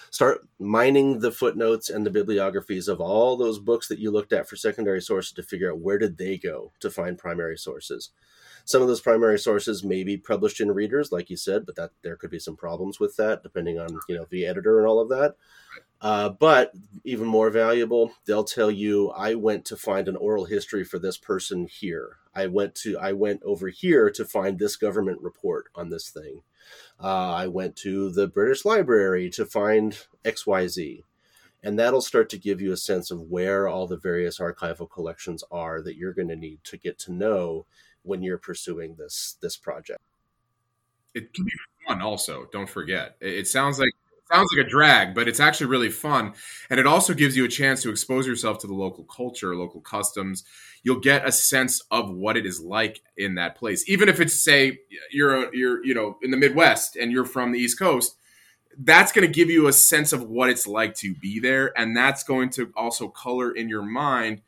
Start 0.10 0.48
mining 0.60 1.20
the 1.20 1.32
footnotes 1.32 1.90
and 1.90 2.06
the 2.06 2.12
bibliographies 2.12 2.88
of 2.88 3.02
all 3.02 3.36
those 3.36 3.58
books 3.58 3.88
that 3.88 3.98
you 3.98 4.12
looked 4.12 4.32
at 4.32 4.48
for 4.48 4.56
secondary 4.56 5.02
sources 5.02 5.34
to 5.34 5.42
figure 5.42 5.72
out 5.72 5.80
where 5.80 5.98
did 5.98 6.18
they 6.18 6.38
go 6.38 6.72
to 6.82 6.92
find 6.92 7.18
primary 7.18 7.58
sources. 7.58 8.12
Some 8.66 8.82
of 8.82 8.88
those 8.88 9.02
primary 9.02 9.40
sources 9.40 9.84
may 9.84 10.04
be 10.04 10.18
published 10.18 10.62
in 10.62 10.72
readers, 10.72 11.12
like 11.12 11.30
you 11.30 11.36
said, 11.36 11.66
but 11.66 11.76
that 11.76 11.92
there 12.04 12.16
could 12.16 12.30
be 12.30 12.40
some 12.40 12.56
problems 12.56 13.00
with 13.00 13.18
that, 13.18 13.42
depending 13.42 13.80
on 13.80 14.00
you 14.08 14.16
know 14.16 14.28
the 14.30 14.46
editor 14.46 14.78
and 14.78 14.88
all 14.88 15.00
of 15.00 15.10
that. 15.10 15.36
Uh, 16.04 16.28
but 16.28 16.74
even 17.06 17.26
more 17.26 17.50
valuable, 17.50 18.12
they'll 18.26 18.44
tell 18.44 18.70
you, 18.70 19.10
I 19.12 19.36
went 19.36 19.64
to 19.66 19.78
find 19.78 20.10
an 20.10 20.18
oral 20.18 20.44
history 20.44 20.84
for 20.84 21.00
this 21.00 21.18
person 21.18 21.66
here. 21.66 22.18
I 22.36 22.48
went 22.48 22.76
to 22.76 22.98
I 23.00 23.14
went 23.14 23.42
over 23.44 23.70
here 23.70 24.10
to 24.12 24.26
find 24.26 24.60
this 24.60 24.76
government 24.76 25.22
report 25.22 25.68
on 25.74 25.90
this 25.90 26.10
thing. 26.10 26.42
Uh, 27.02 27.32
I 27.32 27.48
went 27.48 27.78
to 27.78 28.12
the 28.12 28.28
British 28.28 28.66
Library 28.66 29.30
to 29.30 29.46
find 29.46 29.98
X 30.26 30.46
Y 30.46 30.68
Z, 30.68 31.06
and 31.64 31.80
that'll 31.80 32.02
start 32.02 32.30
to 32.32 32.38
give 32.38 32.60
you 32.60 32.74
a 32.74 32.78
sense 32.78 33.10
of 33.10 33.22
where 33.22 33.70
all 33.70 33.88
the 33.88 33.96
various 33.96 34.40
archival 34.40 34.90
collections 34.90 35.42
are 35.52 35.82
that 35.84 35.96
you're 35.96 36.14
going 36.14 36.28
to 36.28 36.36
need 36.36 36.60
to 36.66 36.78
get 36.78 37.00
to 37.00 37.14
know 37.14 37.66
when 38.02 38.22
you're 38.22 38.38
pursuing 38.38 38.96
this 38.96 39.38
this 39.42 39.56
project. 39.56 40.02
It 41.14 41.34
can 41.34 41.46
be 41.46 41.52
fun, 41.88 42.02
also. 42.02 42.48
Don't 42.52 42.70
forget. 42.70 43.16
It 43.22 43.48
sounds 43.48 43.80
like 43.80 43.94
sounds 44.32 44.50
like 44.56 44.66
a 44.66 44.70
drag, 44.70 45.14
but 45.14 45.28
it's 45.28 45.40
actually 45.40 45.68
really 45.68 45.90
fun. 45.90 46.34
And 46.70 46.80
it 46.80 46.88
also 46.88 47.14
gives 47.14 47.36
you 47.36 47.46
a 47.46 47.50
chance 47.50 47.82
to 47.84 47.90
expose 47.90 48.26
yourself 48.28 48.60
to 48.60 48.68
the 48.68 48.74
local 48.74 49.04
culture, 49.04 49.56
local 49.56 49.82
customs. 49.82 50.44
You'll 50.84 51.00
get 51.00 51.28
a 51.28 51.32
sense 51.32 51.82
of 51.92 52.10
what 52.10 52.38
it 52.38 52.46
is 52.46 52.60
like 52.60 53.02
in 53.18 53.36
that 53.36 53.56
place. 53.56 53.88
Even 53.88 54.10
if 54.10 54.20
it's 54.20 54.44
say 54.44 54.80
you're 55.12 55.54
you're 55.54 55.84
you 55.86 55.94
know 55.94 56.18
in 56.22 56.32
the 56.32 56.38
Midwest 56.38 56.96
and 56.96 57.12
you're 57.12 57.26
from 57.26 57.52
the 57.52 57.60
East 57.60 57.80
Coast, 57.80 58.16
that's 58.78 59.12
going 59.12 59.28
to 59.28 59.34
give 59.34 59.50
you 59.50 59.68
a 59.68 59.74
sense 59.74 60.14
of 60.14 60.24
what 60.24 60.50
it's 60.50 60.68
like 60.68 60.96
to 60.96 61.14
be 61.16 61.40
there 61.40 61.78
and 61.78 61.96
that's 61.96 62.24
going 62.24 62.50
to 62.50 62.72
also 62.76 63.08
color 63.08 63.52
in 63.52 63.70
your 63.70 63.84
mind 63.84 64.42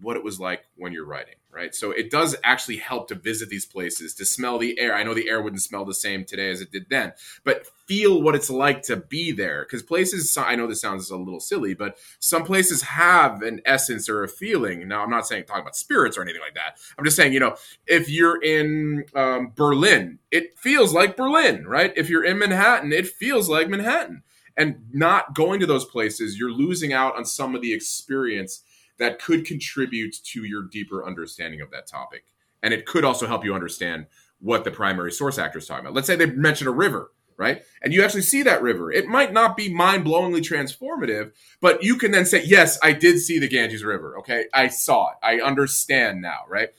what 0.00 0.16
it 0.16 0.24
was 0.24 0.40
like 0.40 0.64
when 0.76 0.92
you're 0.92 1.06
writing 1.06 1.36
right? 1.54 1.74
So 1.74 1.92
it 1.92 2.10
does 2.10 2.34
actually 2.42 2.78
help 2.78 3.08
to 3.08 3.14
visit 3.14 3.48
these 3.48 3.64
places, 3.64 4.14
to 4.14 4.24
smell 4.24 4.58
the 4.58 4.78
air. 4.78 4.94
I 4.94 5.04
know 5.04 5.14
the 5.14 5.28
air 5.28 5.40
wouldn't 5.40 5.62
smell 5.62 5.84
the 5.84 5.94
same 5.94 6.24
today 6.24 6.50
as 6.50 6.60
it 6.60 6.72
did 6.72 6.86
then, 6.90 7.12
but 7.44 7.66
feel 7.86 8.20
what 8.20 8.34
it's 8.34 8.50
like 8.50 8.82
to 8.82 8.96
be 8.96 9.30
there. 9.30 9.62
Because 9.62 9.82
places, 9.82 10.36
I 10.36 10.56
know 10.56 10.66
this 10.66 10.80
sounds 10.80 11.10
a 11.10 11.16
little 11.16 11.40
silly, 11.40 11.74
but 11.74 11.96
some 12.18 12.42
places 12.42 12.82
have 12.82 13.42
an 13.42 13.60
essence 13.64 14.08
or 14.08 14.24
a 14.24 14.28
feeling. 14.28 14.88
Now, 14.88 15.02
I'm 15.02 15.10
not 15.10 15.26
saying 15.26 15.44
talking 15.44 15.62
about 15.62 15.76
spirits 15.76 16.18
or 16.18 16.22
anything 16.22 16.42
like 16.42 16.54
that. 16.54 16.78
I'm 16.98 17.04
just 17.04 17.16
saying, 17.16 17.32
you 17.32 17.40
know, 17.40 17.56
if 17.86 18.10
you're 18.10 18.42
in 18.42 19.04
um, 19.14 19.52
Berlin, 19.54 20.18
it 20.32 20.58
feels 20.58 20.92
like 20.92 21.16
Berlin, 21.16 21.66
right? 21.66 21.92
If 21.96 22.10
you're 22.10 22.24
in 22.24 22.38
Manhattan, 22.38 22.92
it 22.92 23.06
feels 23.06 23.48
like 23.48 23.68
Manhattan. 23.68 24.22
And 24.56 24.76
not 24.92 25.34
going 25.34 25.58
to 25.60 25.66
those 25.66 25.84
places, 25.84 26.38
you're 26.38 26.52
losing 26.52 26.92
out 26.92 27.16
on 27.16 27.24
some 27.24 27.56
of 27.56 27.62
the 27.62 27.72
experience 27.72 28.62
that 28.98 29.20
could 29.20 29.44
contribute 29.44 30.14
to 30.24 30.44
your 30.44 30.62
deeper 30.62 31.06
understanding 31.06 31.60
of 31.60 31.70
that 31.70 31.86
topic. 31.86 32.24
And 32.62 32.72
it 32.72 32.86
could 32.86 33.04
also 33.04 33.26
help 33.26 33.44
you 33.44 33.54
understand 33.54 34.06
what 34.40 34.64
the 34.64 34.70
primary 34.70 35.12
source 35.12 35.38
actor 35.38 35.58
is 35.58 35.66
talking 35.66 35.84
about. 35.84 35.94
Let's 35.94 36.06
say 36.06 36.16
they 36.16 36.26
mention 36.26 36.66
a 36.66 36.72
river, 36.72 37.12
right? 37.36 37.62
And 37.82 37.92
you 37.92 38.02
actually 38.02 38.22
see 38.22 38.42
that 38.42 38.62
river. 38.62 38.92
It 38.92 39.06
might 39.06 39.32
not 39.32 39.56
be 39.56 39.72
mind 39.72 40.04
blowingly 40.04 40.40
transformative, 40.40 41.32
but 41.60 41.82
you 41.82 41.96
can 41.96 42.10
then 42.10 42.26
say, 42.26 42.42
yes, 42.44 42.78
I 42.82 42.92
did 42.92 43.18
see 43.18 43.38
the 43.38 43.48
Ganges 43.48 43.84
River. 43.84 44.18
Okay. 44.18 44.46
I 44.52 44.68
saw 44.68 45.10
it. 45.10 45.16
I 45.22 45.40
understand 45.40 46.22
now, 46.22 46.40
right? 46.48 46.70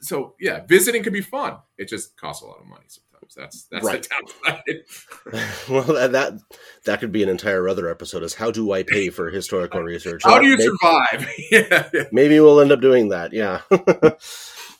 So, 0.00 0.34
yeah, 0.40 0.64
visiting 0.66 1.02
can 1.02 1.12
be 1.12 1.20
fun. 1.20 1.58
It 1.76 1.88
just 1.88 2.16
costs 2.16 2.42
a 2.42 2.46
lot 2.46 2.60
of 2.60 2.66
money 2.66 2.86
sometimes. 2.88 3.09
Classrooms. 3.34 3.66
That's 3.70 3.82
that's 3.82 3.84
Right. 3.86 4.02
the 4.02 4.84
downside. 5.32 5.44
well, 5.70 5.96
that, 5.96 6.12
that 6.12 6.40
that 6.84 7.00
could 7.00 7.12
be 7.12 7.22
an 7.22 7.28
entire 7.28 7.68
other 7.68 7.88
episode. 7.88 8.22
Is 8.22 8.34
how 8.34 8.50
do 8.50 8.72
I 8.72 8.82
pay 8.82 9.10
for 9.10 9.30
historical 9.30 9.82
research? 9.84 10.22
How 10.24 10.38
do 10.38 10.46
you 10.46 10.56
Maybe- 10.56 10.70
survive? 10.80 11.34
yeah, 11.50 11.88
yeah. 11.94 12.04
maybe 12.12 12.40
we'll 12.40 12.60
end 12.60 12.72
up 12.72 12.80
doing 12.80 13.08
that 13.10 13.32
yeah 13.32 13.60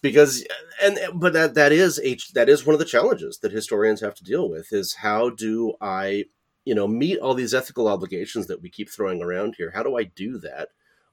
because 0.02 0.44
and 0.82 0.98
but 1.14 1.32
that 1.32 1.54
that 1.54 1.72
is 1.72 2.00
a 2.04 2.16
that 2.34 2.48
is 2.48 2.64
one 2.64 2.74
of 2.74 2.78
the 2.78 2.84
challenges 2.84 3.38
that 3.42 3.52
historians 3.52 4.00
have 4.00 4.14
to 4.14 4.24
deal 4.24 4.48
with 4.48 4.72
is 4.72 4.94
how 4.94 5.28
do 5.30 5.74
i 5.80 6.24
you 6.64 6.74
know 6.74 6.86
meet 6.88 7.18
all 7.18 7.34
these 7.34 7.54
ethical 7.54 7.88
obligations 7.88 8.46
that 8.46 8.62
we 8.62 8.70
keep 8.70 8.90
throwing 8.90 9.22
around 9.22 9.54
here 9.58 9.72
how 9.74 9.82
do 9.82 9.96
i 9.96 10.04
do 10.04 10.38
that 10.38 10.68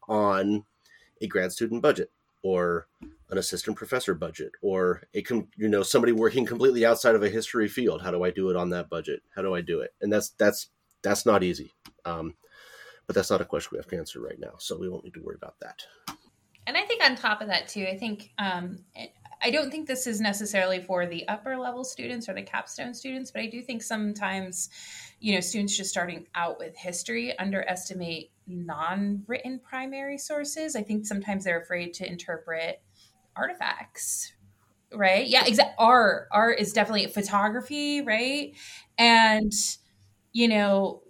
on 0.07 0.63
a 1.21 1.27
grad 1.27 1.51
student 1.51 1.81
budget 1.81 2.11
or 2.43 2.87
an 3.29 3.37
assistant 3.37 3.75
professor 3.75 4.13
budget 4.13 4.51
or 4.61 5.03
a 5.13 5.21
com- 5.21 5.49
you 5.57 5.67
know 5.67 5.83
somebody 5.83 6.13
working 6.13 6.45
completely 6.45 6.85
outside 6.85 7.15
of 7.15 7.23
a 7.23 7.29
history 7.29 7.67
field. 7.67 8.01
How 8.01 8.11
do 8.11 8.23
i 8.23 8.31
do 8.31 8.49
it 8.49 8.55
on 8.55 8.69
that 8.69 8.89
budget? 8.89 9.21
How 9.35 9.41
do 9.41 9.53
i 9.53 9.61
do 9.61 9.81
it? 9.81 9.91
And 10.01 10.11
that's 10.11 10.29
that's 10.29 10.69
that's 11.01 11.25
not 11.25 11.43
easy. 11.43 11.73
Um, 12.05 12.35
but 13.05 13.15
that's 13.15 13.29
not 13.29 13.41
a 13.41 13.45
question 13.45 13.69
we 13.71 13.77
have 13.77 13.87
to 13.87 13.97
answer 13.97 14.19
right 14.19 14.39
now 14.39 14.55
so 14.59 14.77
we 14.77 14.89
won't 14.89 15.05
need 15.05 15.13
to 15.13 15.21
worry 15.21 15.37
about 15.37 15.55
that. 15.61 15.85
And 16.67 16.75
I 16.75 16.83
think 16.83 17.01
on 17.01 17.15
top 17.15 17.41
of 17.41 17.47
that 17.47 17.69
too, 17.69 17.87
I 17.89 17.97
think 17.97 18.31
um, 18.37 18.79
I 19.41 19.51
don't 19.51 19.71
think 19.71 19.87
this 19.87 20.05
is 20.05 20.19
necessarily 20.19 20.81
for 20.81 21.05
the 21.05 21.27
upper 21.29 21.57
level 21.57 21.83
students 21.85 22.27
or 22.27 22.33
the 22.33 22.41
capstone 22.41 22.93
students, 22.93 23.31
but 23.31 23.41
I 23.41 23.47
do 23.47 23.61
think 23.61 23.81
sometimes, 23.81 24.69
you 25.19 25.33
know, 25.33 25.39
students 25.39 25.77
just 25.77 25.89
starting 25.89 26.27
out 26.35 26.59
with 26.59 26.75
history 26.75 27.37
underestimate 27.39 28.31
non-written 28.47 29.59
primary 29.59 30.17
sources. 30.17 30.75
I 30.75 30.83
think 30.83 31.05
sometimes 31.05 31.43
they're 31.43 31.61
afraid 31.61 31.93
to 31.95 32.09
interpret 32.09 32.81
artifacts. 33.35 34.33
Right? 34.93 35.27
Yeah, 35.27 35.45
exactly. 35.45 35.75
Art, 35.77 36.27
art 36.31 36.59
is 36.59 36.71
definitely 36.71 37.07
photography, 37.07 38.01
right? 38.01 38.53
And 38.97 39.51
you 40.31 40.47
know, 40.47 41.01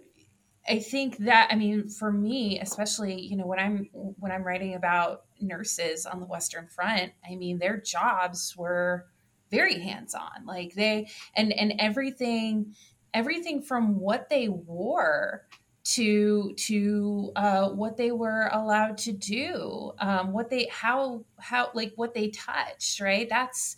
I 0.68 0.80
think 0.80 1.18
that 1.18 1.48
I 1.50 1.56
mean 1.56 1.88
for 1.88 2.12
me 2.12 2.60
especially 2.60 3.20
you 3.20 3.36
know 3.36 3.46
when 3.46 3.58
I'm 3.58 3.88
when 3.92 4.30
I'm 4.30 4.44
writing 4.44 4.74
about 4.74 5.22
nurses 5.40 6.04
on 6.04 6.20
the 6.20 6.26
western 6.26 6.68
front 6.68 7.12
I 7.28 7.36
mean 7.36 7.58
their 7.58 7.80
jobs 7.80 8.54
were 8.56 9.06
very 9.50 9.80
hands 9.80 10.14
on 10.14 10.44
like 10.44 10.74
they 10.74 11.08
and 11.34 11.52
and 11.52 11.74
everything 11.78 12.74
everything 13.14 13.62
from 13.62 13.98
what 13.98 14.28
they 14.28 14.48
wore 14.48 15.46
to 15.88 16.52
to 16.54 17.32
uh, 17.34 17.70
what 17.70 17.96
they 17.96 18.12
were 18.12 18.50
allowed 18.52 18.98
to 18.98 19.12
do 19.12 19.92
um, 20.00 20.32
what 20.32 20.50
they 20.50 20.68
how 20.70 21.24
how 21.38 21.70
like 21.72 21.92
what 21.96 22.12
they 22.12 22.28
touched 22.28 23.00
right? 23.00 23.28
That's 23.28 23.76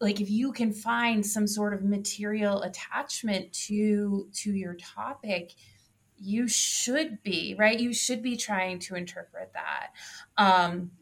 like 0.00 0.20
if 0.22 0.30
you 0.30 0.52
can 0.52 0.72
find 0.72 1.24
some 1.24 1.46
sort 1.46 1.74
of 1.74 1.82
material 1.84 2.62
attachment 2.62 3.52
to 3.52 4.28
to 4.32 4.52
your 4.52 4.74
topic 4.74 5.52
you 6.16 6.48
should 6.48 7.22
be 7.22 7.54
right? 7.58 7.78
You 7.78 7.92
should 7.92 8.22
be 8.22 8.36
trying 8.36 8.78
to 8.80 8.94
interpret 8.94 9.52
that. 9.52 9.88
Um, 10.38 10.92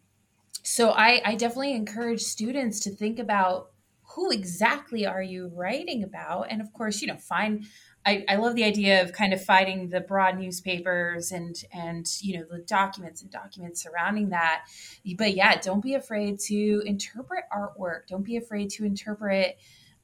so 0.65 0.91
I, 0.91 1.23
I 1.25 1.35
definitely 1.37 1.75
encourage 1.75 2.23
students 2.23 2.81
to 2.81 2.91
think 2.91 3.19
about 3.21 3.71
who 4.03 4.31
exactly 4.33 5.07
are 5.07 5.23
you 5.23 5.49
writing 5.55 6.03
about? 6.03 6.51
And 6.51 6.61
of 6.61 6.73
course 6.73 7.01
you 7.01 7.07
know 7.07 7.17
find 7.17 7.67
I, 8.05 8.25
I 8.29 8.37
love 8.37 8.55
the 8.55 8.65
idea 8.65 9.03
of 9.03 9.13
kind 9.13 9.33
of 9.33 9.45
fighting 9.45 9.89
the 9.89 10.01
broad 10.01 10.39
newspapers 10.39 11.33
and 11.33 11.57
and 11.73 12.07
you 12.21 12.39
know 12.39 12.45
the 12.51 12.59
documents 12.59 13.23
and 13.23 13.31
documents 13.31 13.83
surrounding 13.83 14.31
that 14.31 14.65
but 15.17 15.35
yeah 15.35 15.61
don't 15.61 15.83
be 15.83 15.95
afraid 15.95 16.41
to 16.41 16.83
interpret 16.85 17.45
artwork 17.53 18.07
don't 18.09 18.25
be 18.25 18.37
afraid 18.37 18.71
to 18.71 18.85
interpret 18.85 19.59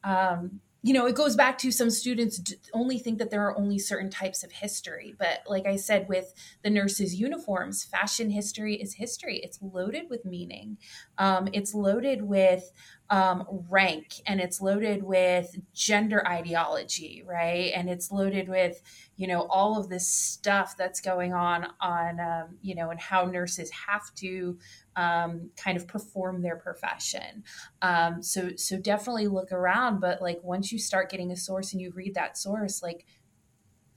um, 0.04 0.60
you 0.82 0.94
know, 0.94 1.06
it 1.06 1.16
goes 1.16 1.34
back 1.34 1.58
to 1.58 1.72
some 1.72 1.90
students 1.90 2.40
only 2.72 2.98
think 2.98 3.18
that 3.18 3.30
there 3.30 3.44
are 3.44 3.58
only 3.58 3.80
certain 3.80 4.10
types 4.10 4.44
of 4.44 4.52
history. 4.52 5.12
But 5.18 5.40
like 5.48 5.66
I 5.66 5.74
said, 5.74 6.08
with 6.08 6.32
the 6.62 6.70
nurses' 6.70 7.16
uniforms, 7.16 7.82
fashion 7.82 8.30
history 8.30 8.76
is 8.76 8.94
history. 8.94 9.38
It's 9.42 9.58
loaded 9.60 10.04
with 10.08 10.24
meaning. 10.24 10.78
Um, 11.18 11.48
it's 11.52 11.74
loaded 11.74 12.22
with 12.22 12.70
um, 13.10 13.46
rank, 13.70 14.20
and 14.26 14.40
it's 14.40 14.60
loaded 14.60 15.02
with 15.02 15.56
gender 15.72 16.26
ideology, 16.26 17.24
right? 17.26 17.72
And 17.74 17.88
it's 17.88 18.10
loaded 18.12 18.48
with 18.48 18.82
you 19.16 19.26
know 19.26 19.46
all 19.50 19.78
of 19.78 19.88
this 19.88 20.06
stuff 20.12 20.76
that's 20.76 21.00
going 21.00 21.32
on 21.32 21.68
on 21.80 22.20
um, 22.20 22.58
you 22.60 22.74
know 22.74 22.90
and 22.90 23.00
how 23.00 23.24
nurses 23.24 23.70
have 23.70 24.14
to 24.16 24.58
um, 24.96 25.50
kind 25.56 25.76
of 25.76 25.86
perform 25.86 26.42
their 26.42 26.56
profession. 26.56 27.44
Um, 27.82 28.22
so 28.22 28.50
so 28.56 28.78
definitely 28.78 29.28
look 29.28 29.52
around, 29.52 30.00
but 30.00 30.20
like 30.20 30.40
once 30.42 30.70
you 30.70 30.78
start 30.78 31.10
getting 31.10 31.30
a 31.30 31.36
source 31.36 31.72
and 31.72 31.80
you 31.80 31.92
read 31.94 32.14
that 32.14 32.36
source, 32.36 32.82
like 32.82 33.06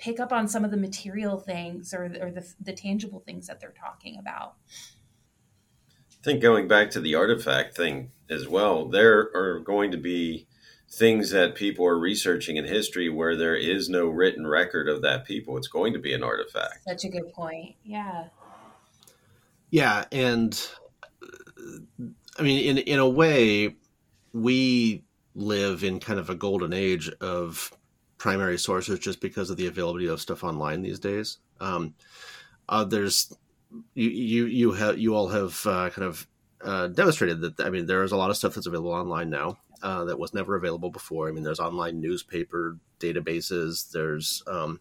pick 0.01 0.19
up 0.19 0.33
on 0.33 0.47
some 0.47 0.65
of 0.65 0.71
the 0.71 0.77
material 0.77 1.37
things 1.37 1.93
or, 1.93 2.05
or 2.19 2.31
the, 2.31 2.43
the 2.59 2.73
tangible 2.73 3.19
things 3.19 3.45
that 3.45 3.61
they're 3.61 3.73
talking 3.79 4.17
about. 4.17 4.55
I 5.87 6.23
think 6.23 6.41
going 6.41 6.67
back 6.67 6.89
to 6.91 6.99
the 6.99 7.13
artifact 7.15 7.77
thing 7.77 8.11
as 8.31 8.47
well, 8.47 8.87
there 8.87 9.29
are 9.35 9.59
going 9.59 9.91
to 9.91 9.97
be 9.97 10.47
things 10.89 11.29
that 11.31 11.55
people 11.55 11.85
are 11.85 11.97
researching 11.97 12.57
in 12.57 12.65
history 12.65 13.09
where 13.09 13.35
there 13.35 13.55
is 13.55 13.89
no 13.89 14.07
written 14.07 14.47
record 14.47 14.89
of 14.89 15.01
that 15.01 15.25
people. 15.25 15.57
It's 15.57 15.67
going 15.67 15.93
to 15.93 15.99
be 15.99 16.13
an 16.13 16.23
artifact. 16.23 16.83
Such 16.87 17.05
a 17.05 17.09
good 17.09 17.31
point. 17.33 17.75
Yeah. 17.83 18.25
Yeah, 19.69 20.05
and 20.11 20.59
uh, 21.21 22.05
I 22.37 22.43
mean, 22.43 22.65
in 22.65 22.77
in 22.79 22.99
a 22.99 23.07
way, 23.07 23.75
we 24.33 25.03
live 25.33 25.83
in 25.83 25.99
kind 25.99 26.19
of 26.19 26.29
a 26.29 26.35
golden 26.35 26.73
age 26.73 27.09
of 27.21 27.71
primary 28.17 28.57
sources 28.57 28.99
just 28.99 29.21
because 29.21 29.49
of 29.49 29.55
the 29.55 29.67
availability 29.67 30.07
of 30.07 30.19
stuff 30.19 30.43
online 30.43 30.81
these 30.81 30.99
days. 30.99 31.37
Um, 31.61 31.95
uh, 32.67 32.83
there's 32.83 33.33
you 33.93 34.09
you 34.09 34.45
you 34.45 34.71
have 34.73 34.97
you 34.97 35.15
all 35.15 35.29
have 35.29 35.65
uh, 35.65 35.89
kind 35.89 36.05
of 36.05 36.27
uh, 36.63 36.87
demonstrated 36.87 37.41
that 37.41 37.59
I 37.59 37.69
mean 37.69 37.85
there 37.85 38.03
is 38.03 38.11
a 38.11 38.17
lot 38.17 38.29
of 38.29 38.37
stuff 38.37 38.55
that's 38.55 38.67
available 38.67 38.91
online 38.91 39.29
now 39.29 39.57
uh, 39.83 40.03
that 40.05 40.19
was 40.19 40.33
never 40.33 40.55
available 40.55 40.89
before. 40.89 41.27
I 41.27 41.31
mean, 41.31 41.43
there's 41.43 41.59
online 41.59 41.99
newspaper 41.99 42.77
databases. 42.99 43.91
There's 43.91 44.43
um, 44.47 44.79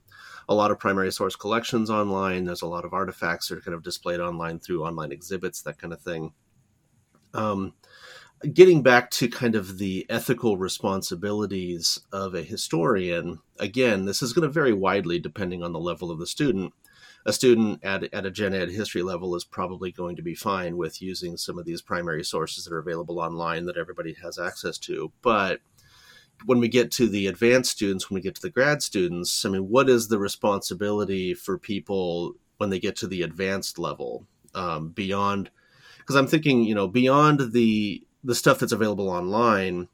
a 0.49 0.55
lot 0.55 0.71
of 0.71 0.79
primary 0.79 1.11
source 1.12 1.37
collections 1.37 1.90
online. 1.90 2.45
There's 2.45 2.62
a 2.62 2.66
lot 2.66 2.85
of 2.85 2.93
artifacts 2.93 3.49
that 3.49 3.59
are 3.59 3.62
kind 3.62 3.75
of 3.75 3.83
displayed 3.83 4.21
online 4.21 4.59
through 4.59 4.85
online 4.85 5.12
exhibits, 5.12 5.62
that 5.62 5.79
kind 5.79 5.93
of 5.93 6.03
thing. 6.03 6.33
Um, 7.33 7.75
getting 8.53 8.83
back 8.83 9.11
to 9.12 9.29
kind 9.29 9.55
of 9.55 9.79
the 9.79 10.07
ethical 10.09 10.57
responsibilities 10.57 12.01
of 12.12 12.35
a 12.35 12.43
historian, 12.43 13.40
again, 13.59 14.05
this 14.05 14.23
is 14.23 14.33
going 14.33 14.47
to 14.47 14.53
vary 14.53 14.73
widely 14.73 15.19
depending 15.19 15.62
on 15.62 15.73
the 15.73 15.81
level 15.81 16.11
of 16.11 16.19
the 16.19 16.27
student. 16.27 16.73
A 17.26 17.33
student 17.33 17.85
at, 17.85 18.04
at 18.14 18.24
a 18.24 18.30
gen 18.30 18.54
ed 18.54 18.70
history 18.70 19.02
level 19.02 19.35
is 19.35 19.44
probably 19.44 19.92
going 19.92 20.16
to 20.16 20.22
be 20.22 20.35
fine 20.35 20.76
with 20.76 21.02
using 21.02 21.37
some 21.37 21.59
of 21.59 21.66
these 21.66 21.83
primary 21.83 22.24
sources 22.24 22.64
that 22.64 22.72
are 22.72 22.78
available 22.78 23.20
online 23.20 23.66
that 23.66 23.76
everybody 23.76 24.14
has 24.22 24.38
access 24.38 24.78
to. 24.78 25.12
But 25.20 25.61
when 26.46 26.61
we 26.61 26.68
get 26.68 26.90
to 26.92 27.09
the 27.09 27.26
advanced 27.26 27.72
students, 27.72 28.09
when 28.09 28.14
we 28.14 28.22
get 28.22 28.35
to 28.37 28.42
the 28.42 28.50
grad 28.50 28.83
students, 28.83 29.44
I 29.44 29.50
mean, 29.50 29.68
what 29.68 29.90
is 29.90 30.09
the 30.09 30.18
responsibility 30.18 31.35
for 31.35 31.59
people 31.59 32.35
when 32.56 32.70
they 32.70 32.78
get 32.78 32.96
to 32.96 33.06
the 33.06 33.22
advanced 33.22 33.78
level 33.78 34.26
um, 34.54 34.88
beyond? 34.88 35.50
Because 35.98 36.16
I'm 36.16 36.26
thinking, 36.26 36.64
you 36.64 36.74
know, 36.74 36.88
beyond 36.88 37.52
the 37.52 38.02
the 38.22 38.35
stuff 38.35 38.59
that's 38.59 38.72
available 38.72 39.09
online, 39.09 39.88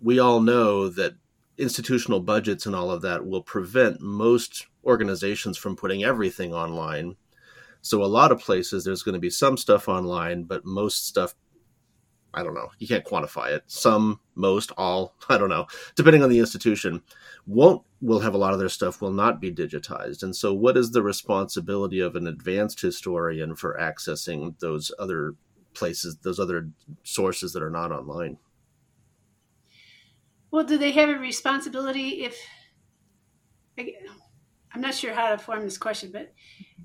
we 0.00 0.18
all 0.18 0.40
know 0.40 0.88
that 0.88 1.14
institutional 1.58 2.20
budgets 2.20 2.66
and 2.66 2.74
all 2.74 2.90
of 2.90 3.02
that 3.02 3.26
will 3.26 3.42
prevent 3.42 4.00
most 4.00 4.66
organizations 4.84 5.58
from 5.58 5.76
putting 5.76 6.04
everything 6.04 6.54
online. 6.54 7.16
So 7.82 8.02
a 8.02 8.06
lot 8.06 8.32
of 8.32 8.40
places 8.40 8.84
there's 8.84 9.02
going 9.02 9.14
to 9.14 9.20
be 9.20 9.30
some 9.30 9.56
stuff 9.56 9.88
online, 9.88 10.44
but 10.44 10.64
most 10.64 11.06
stuff 11.06 11.34
I 12.34 12.42
don't 12.42 12.54
know. 12.54 12.70
You 12.78 12.86
can't 12.86 13.04
quantify 13.04 13.50
it. 13.50 13.64
Some, 13.66 14.20
most, 14.34 14.70
all, 14.76 15.14
I 15.28 15.38
don't 15.38 15.48
know, 15.48 15.66
depending 15.96 16.22
on 16.22 16.28
the 16.28 16.38
institution, 16.38 17.02
won't 17.46 17.82
will 18.00 18.20
have 18.20 18.34
a 18.34 18.38
lot 18.38 18.52
of 18.52 18.60
their 18.60 18.68
stuff 18.68 19.00
will 19.00 19.12
not 19.12 19.40
be 19.40 19.52
digitized. 19.52 20.22
And 20.22 20.36
so 20.36 20.54
what 20.54 20.76
is 20.76 20.92
the 20.92 21.02
responsibility 21.02 21.98
of 21.98 22.14
an 22.14 22.28
advanced 22.28 22.80
historian 22.80 23.56
for 23.56 23.76
accessing 23.80 24.56
those 24.60 24.92
other 25.00 25.34
places, 25.74 26.16
those 26.22 26.38
other 26.38 26.68
sources 27.02 27.52
that 27.54 27.62
are 27.62 27.70
not 27.70 27.90
online? 27.90 28.38
Well, 30.50 30.64
do 30.64 30.78
they 30.78 30.92
have 30.92 31.08
a 31.08 31.18
responsibility 31.18 32.24
if? 32.24 32.36
I'm 34.74 34.80
not 34.80 34.94
sure 34.94 35.14
how 35.14 35.30
to 35.30 35.38
form 35.38 35.62
this 35.62 35.78
question, 35.78 36.10
but 36.12 36.32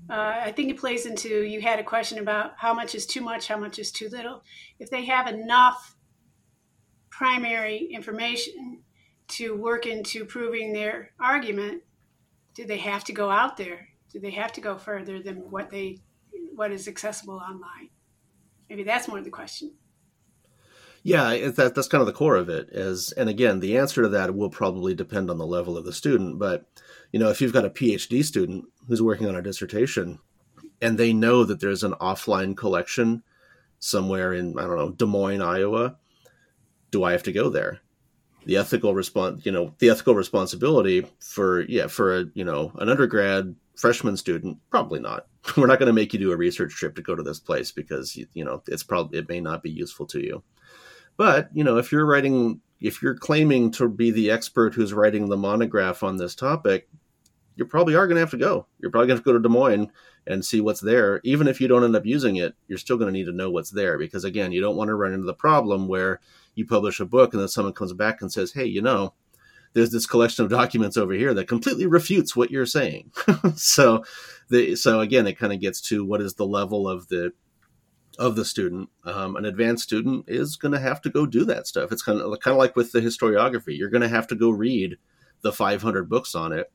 uh, 0.08 0.40
I 0.44 0.52
think 0.52 0.70
it 0.70 0.78
plays 0.78 1.06
into 1.06 1.44
you 1.44 1.60
had 1.60 1.78
a 1.78 1.84
question 1.84 2.18
about 2.18 2.52
how 2.56 2.74
much 2.74 2.94
is 2.94 3.06
too 3.06 3.20
much, 3.20 3.48
how 3.48 3.58
much 3.58 3.78
is 3.78 3.90
too 3.92 4.08
little. 4.08 4.42
If 4.78 4.90
they 4.90 5.04
have 5.04 5.26
enough 5.26 5.96
primary 7.10 7.78
information 7.92 8.82
to 9.28 9.56
work 9.56 9.86
into 9.86 10.24
proving 10.24 10.72
their 10.72 11.12
argument, 11.20 11.82
do 12.54 12.64
they 12.64 12.78
have 12.78 13.04
to 13.04 13.12
go 13.12 13.30
out 13.30 13.56
there? 13.56 13.88
Do 14.12 14.20
they 14.20 14.30
have 14.30 14.52
to 14.52 14.60
go 14.60 14.76
further 14.76 15.22
than 15.22 15.36
what 15.50 15.70
they 15.70 15.98
what 16.54 16.70
is 16.70 16.86
accessible 16.86 17.34
online? 17.34 17.90
Maybe 18.68 18.84
that's 18.84 19.08
more 19.08 19.20
the 19.20 19.30
question. 19.30 19.72
Yeah, 21.06 21.50
that, 21.50 21.74
that's 21.74 21.86
kind 21.86 22.00
of 22.00 22.06
the 22.06 22.14
core 22.14 22.36
of 22.36 22.48
it. 22.48 22.70
Is 22.72 23.12
and 23.12 23.28
again, 23.28 23.60
the 23.60 23.76
answer 23.76 24.02
to 24.02 24.08
that 24.08 24.34
will 24.34 24.48
probably 24.48 24.94
depend 24.94 25.30
on 25.30 25.36
the 25.36 25.46
level 25.46 25.76
of 25.76 25.84
the 25.84 25.92
student. 25.92 26.38
But 26.38 26.66
you 27.12 27.20
know, 27.20 27.28
if 27.28 27.42
you've 27.42 27.52
got 27.52 27.66
a 27.66 27.70
PhD 27.70 28.24
student 28.24 28.64
who's 28.88 29.02
working 29.02 29.28
on 29.28 29.36
a 29.36 29.42
dissertation, 29.42 30.18
and 30.80 30.96
they 30.96 31.12
know 31.12 31.44
that 31.44 31.60
there's 31.60 31.84
an 31.84 31.92
offline 32.00 32.56
collection 32.56 33.22
somewhere 33.80 34.32
in 34.32 34.58
I 34.58 34.62
don't 34.62 34.76
know 34.76 34.92
Des 34.92 35.04
Moines, 35.04 35.42
Iowa, 35.42 35.96
do 36.90 37.04
I 37.04 37.12
have 37.12 37.22
to 37.24 37.32
go 37.32 37.50
there? 37.50 37.80
The 38.46 38.56
ethical 38.56 38.94
response, 38.94 39.44
you 39.44 39.52
know, 39.52 39.74
the 39.80 39.90
ethical 39.90 40.14
responsibility 40.14 41.06
for 41.20 41.60
yeah 41.62 41.86
for 41.86 42.16
a 42.16 42.24
you 42.32 42.44
know 42.44 42.72
an 42.78 42.88
undergrad 42.88 43.54
freshman 43.76 44.16
student, 44.16 44.56
probably 44.70 45.00
not. 45.00 45.26
We're 45.58 45.66
not 45.66 45.78
going 45.78 45.88
to 45.88 45.92
make 45.92 46.14
you 46.14 46.18
do 46.18 46.32
a 46.32 46.36
research 46.36 46.74
trip 46.74 46.96
to 46.96 47.02
go 47.02 47.14
to 47.14 47.22
this 47.22 47.40
place 47.40 47.72
because 47.72 48.16
you, 48.16 48.26
you 48.32 48.44
know 48.46 48.62
it's 48.68 48.82
probably 48.82 49.18
it 49.18 49.28
may 49.28 49.42
not 49.42 49.62
be 49.62 49.70
useful 49.70 50.06
to 50.06 50.20
you. 50.20 50.42
But, 51.16 51.48
you 51.52 51.64
know, 51.64 51.76
if 51.78 51.92
you're 51.92 52.06
writing, 52.06 52.60
if 52.80 53.02
you're 53.02 53.14
claiming 53.14 53.70
to 53.72 53.88
be 53.88 54.10
the 54.10 54.30
expert 54.30 54.74
who's 54.74 54.92
writing 54.92 55.28
the 55.28 55.36
monograph 55.36 56.02
on 56.02 56.16
this 56.16 56.34
topic, 56.34 56.88
you 57.56 57.64
probably 57.64 57.94
are 57.94 58.06
going 58.06 58.16
to 58.16 58.20
have 58.20 58.30
to 58.30 58.36
go. 58.36 58.66
You're 58.80 58.90
probably 58.90 59.08
going 59.08 59.18
to 59.18 59.22
to 59.22 59.30
go 59.30 59.32
to 59.32 59.42
Des 59.42 59.48
Moines 59.48 59.90
and 60.26 60.44
see 60.44 60.60
what's 60.60 60.80
there. 60.80 61.20
Even 61.22 61.46
if 61.46 61.60
you 61.60 61.68
don't 61.68 61.84
end 61.84 61.94
up 61.94 62.06
using 62.06 62.36
it, 62.36 62.54
you're 62.66 62.78
still 62.78 62.96
going 62.96 63.12
to 63.12 63.18
need 63.18 63.26
to 63.26 63.32
know 63.32 63.50
what's 63.50 63.70
there 63.70 63.98
because, 63.98 64.24
again, 64.24 64.52
you 64.52 64.60
don't 64.60 64.76
want 64.76 64.88
to 64.88 64.94
run 64.94 65.12
into 65.12 65.26
the 65.26 65.34
problem 65.34 65.86
where 65.86 66.20
you 66.54 66.66
publish 66.66 67.00
a 67.00 67.04
book 67.04 67.32
and 67.32 67.40
then 67.40 67.48
someone 67.48 67.74
comes 67.74 67.92
back 67.92 68.20
and 68.20 68.32
says, 68.32 68.52
hey, 68.52 68.64
you 68.64 68.82
know, 68.82 69.14
there's 69.74 69.90
this 69.90 70.06
collection 70.06 70.44
of 70.44 70.50
documents 70.50 70.96
over 70.96 71.12
here 71.12 71.34
that 71.34 71.48
completely 71.48 71.86
refutes 71.86 72.34
what 72.34 72.50
you're 72.50 72.66
saying. 72.66 73.12
so, 73.56 74.04
the, 74.48 74.76
so 74.76 75.00
again, 75.00 75.26
it 75.26 75.38
kind 75.38 75.52
of 75.52 75.60
gets 75.60 75.80
to 75.82 76.04
what 76.04 76.20
is 76.20 76.34
the 76.34 76.46
level 76.46 76.88
of 76.88 77.08
the 77.08 77.32
of 78.18 78.36
the 78.36 78.44
student. 78.44 78.88
Um, 79.04 79.36
an 79.36 79.44
advanced 79.44 79.84
student 79.84 80.24
is 80.28 80.56
going 80.56 80.72
to 80.72 80.80
have 80.80 81.00
to 81.02 81.10
go 81.10 81.26
do 81.26 81.44
that 81.46 81.66
stuff. 81.66 81.92
It's 81.92 82.02
kind 82.02 82.20
of 82.20 82.38
kind 82.40 82.52
of 82.52 82.58
like 82.58 82.76
with 82.76 82.92
the 82.92 83.00
historiography. 83.00 83.76
You're 83.76 83.90
going 83.90 84.02
to 84.02 84.08
have 84.08 84.26
to 84.28 84.34
go 84.34 84.50
read 84.50 84.96
the 85.42 85.52
500 85.52 86.08
books 86.08 86.34
on 86.34 86.52
it. 86.52 86.70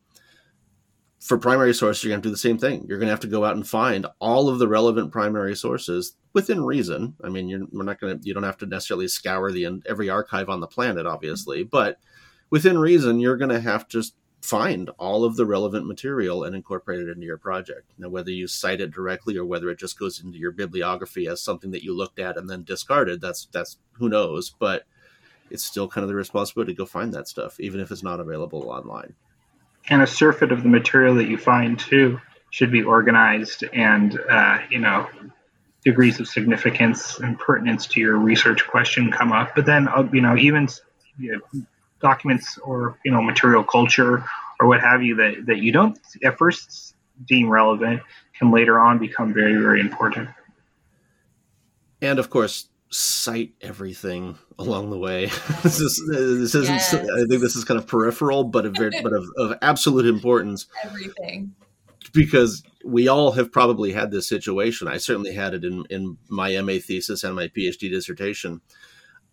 For 1.19 1.37
primary 1.37 1.73
sources, 1.73 2.03
you're 2.03 2.11
going 2.11 2.21
to 2.21 2.29
do 2.29 2.31
the 2.31 2.37
same 2.37 2.57
thing. 2.57 2.85
You're 2.87 2.97
going 2.97 3.07
to 3.07 3.13
have 3.13 3.19
to 3.21 3.27
go 3.27 3.43
out 3.43 3.55
and 3.55 3.67
find 3.67 4.05
all 4.19 4.47
of 4.47 4.57
the 4.57 4.69
relevant 4.69 5.11
primary 5.11 5.55
sources 5.55 6.15
within 6.33 6.63
reason. 6.63 7.15
I 7.23 7.29
mean, 7.29 7.49
you're 7.49 7.65
we're 7.71 7.83
not 7.83 7.99
going 7.99 8.19
to 8.19 8.25
you 8.25 8.33
don't 8.33 8.43
have 8.43 8.57
to 8.59 8.65
necessarily 8.65 9.07
scour 9.07 9.51
the 9.51 9.81
every 9.87 10.09
archive 10.09 10.49
on 10.49 10.61
the 10.61 10.67
planet, 10.67 11.05
obviously, 11.05 11.63
but 11.63 11.99
within 12.49 12.77
reason, 12.77 13.19
you're 13.19 13.37
going 13.37 13.49
to 13.49 13.59
have 13.59 13.87
to 13.89 14.03
find 14.41 14.89
all 14.97 15.25
of 15.25 15.35
the 15.35 15.45
relevant 15.45 15.85
material 15.85 16.43
and 16.43 16.55
incorporate 16.55 16.99
it 16.99 17.09
into 17.09 17.25
your 17.25 17.37
project. 17.37 17.91
Now, 17.97 18.09
whether 18.09 18.31
you 18.31 18.47
cite 18.47 18.81
it 18.81 18.91
directly 18.91 19.37
or 19.37 19.45
whether 19.45 19.69
it 19.69 19.79
just 19.79 19.99
goes 19.99 20.23
into 20.23 20.37
your 20.37 20.51
bibliography 20.51 21.27
as 21.27 21.41
something 21.41 21.71
that 21.71 21.83
you 21.83 21.95
looked 21.95 22.19
at 22.19 22.37
and 22.37 22.49
then 22.49 22.63
discarded, 22.63 23.21
that's 23.21 23.47
that's 23.51 23.77
who 23.93 24.09
knows. 24.09 24.49
But 24.49 24.85
it's 25.49 25.63
still 25.63 25.87
kind 25.87 26.03
of 26.03 26.09
the 26.09 26.15
responsibility 26.15 26.73
to 26.73 26.77
go 26.77 26.85
find 26.85 27.13
that 27.13 27.27
stuff, 27.27 27.59
even 27.59 27.79
if 27.79 27.91
it's 27.91 28.03
not 28.03 28.19
available 28.19 28.69
online. 28.69 29.13
And 29.89 30.01
a 30.01 30.07
surfeit 30.07 30.51
of 30.51 30.63
the 30.63 30.69
material 30.69 31.15
that 31.15 31.27
you 31.27 31.37
find 31.37 31.77
too 31.77 32.19
should 32.51 32.71
be 32.71 32.83
organized 32.83 33.63
and 33.73 34.19
uh, 34.29 34.59
you 34.69 34.79
know 34.79 35.07
degrees 35.83 36.19
of 36.19 36.27
significance 36.27 37.19
and 37.19 37.39
pertinence 37.39 37.87
to 37.87 37.99
your 37.99 38.17
research 38.17 38.67
question 38.67 39.11
come 39.11 39.31
up. 39.31 39.55
But 39.55 39.65
then 39.65 39.87
uh, 39.87 40.07
you 40.13 40.21
know 40.21 40.37
even 40.37 40.67
documents 42.01 42.57
or 42.59 42.97
you 43.03 43.11
know 43.11 43.21
material 43.21 43.63
culture 43.63 44.23
or 44.59 44.67
what 44.67 44.81
have 44.81 45.01
you 45.03 45.15
that, 45.15 45.45
that 45.45 45.59
you 45.59 45.71
don't 45.71 45.97
at 46.23 46.37
first 46.37 46.95
deem 47.25 47.49
relevant 47.49 48.01
can 48.37 48.51
later 48.51 48.79
on 48.79 48.97
become 48.99 49.33
very 49.33 49.55
very 49.55 49.79
important. 49.79 50.29
And 52.01 52.19
of 52.19 52.29
course 52.29 52.69
cite 52.91 53.53
everything 53.61 54.37
along 54.57 54.89
the 54.89 54.97
way. 54.97 55.25
This 55.63 55.79
is 55.79 56.01
this 56.09 56.55
isn't 56.55 56.75
yes. 56.75 56.93
i 56.93 57.25
think 57.25 57.41
this 57.41 57.55
is 57.55 57.63
kind 57.63 57.79
of 57.79 57.85
peripheral 57.85 58.45
but 58.45 58.65
of 58.65 58.75
very, 58.75 58.91
but 59.03 59.13
of, 59.13 59.25
of 59.37 59.57
absolute 59.61 60.05
importance. 60.05 60.67
Everything. 60.83 61.53
Because 62.13 62.63
we 62.83 63.07
all 63.07 63.33
have 63.33 63.51
probably 63.51 63.91
had 63.91 64.09
this 64.09 64.27
situation. 64.27 64.87
I 64.87 64.97
certainly 64.97 65.33
had 65.33 65.53
it 65.53 65.63
in 65.63 65.85
in 65.89 66.17
my 66.29 66.59
ma 66.61 66.79
thesis 66.81 67.23
and 67.23 67.35
my 67.35 67.47
phd 67.49 67.89
dissertation 67.91 68.61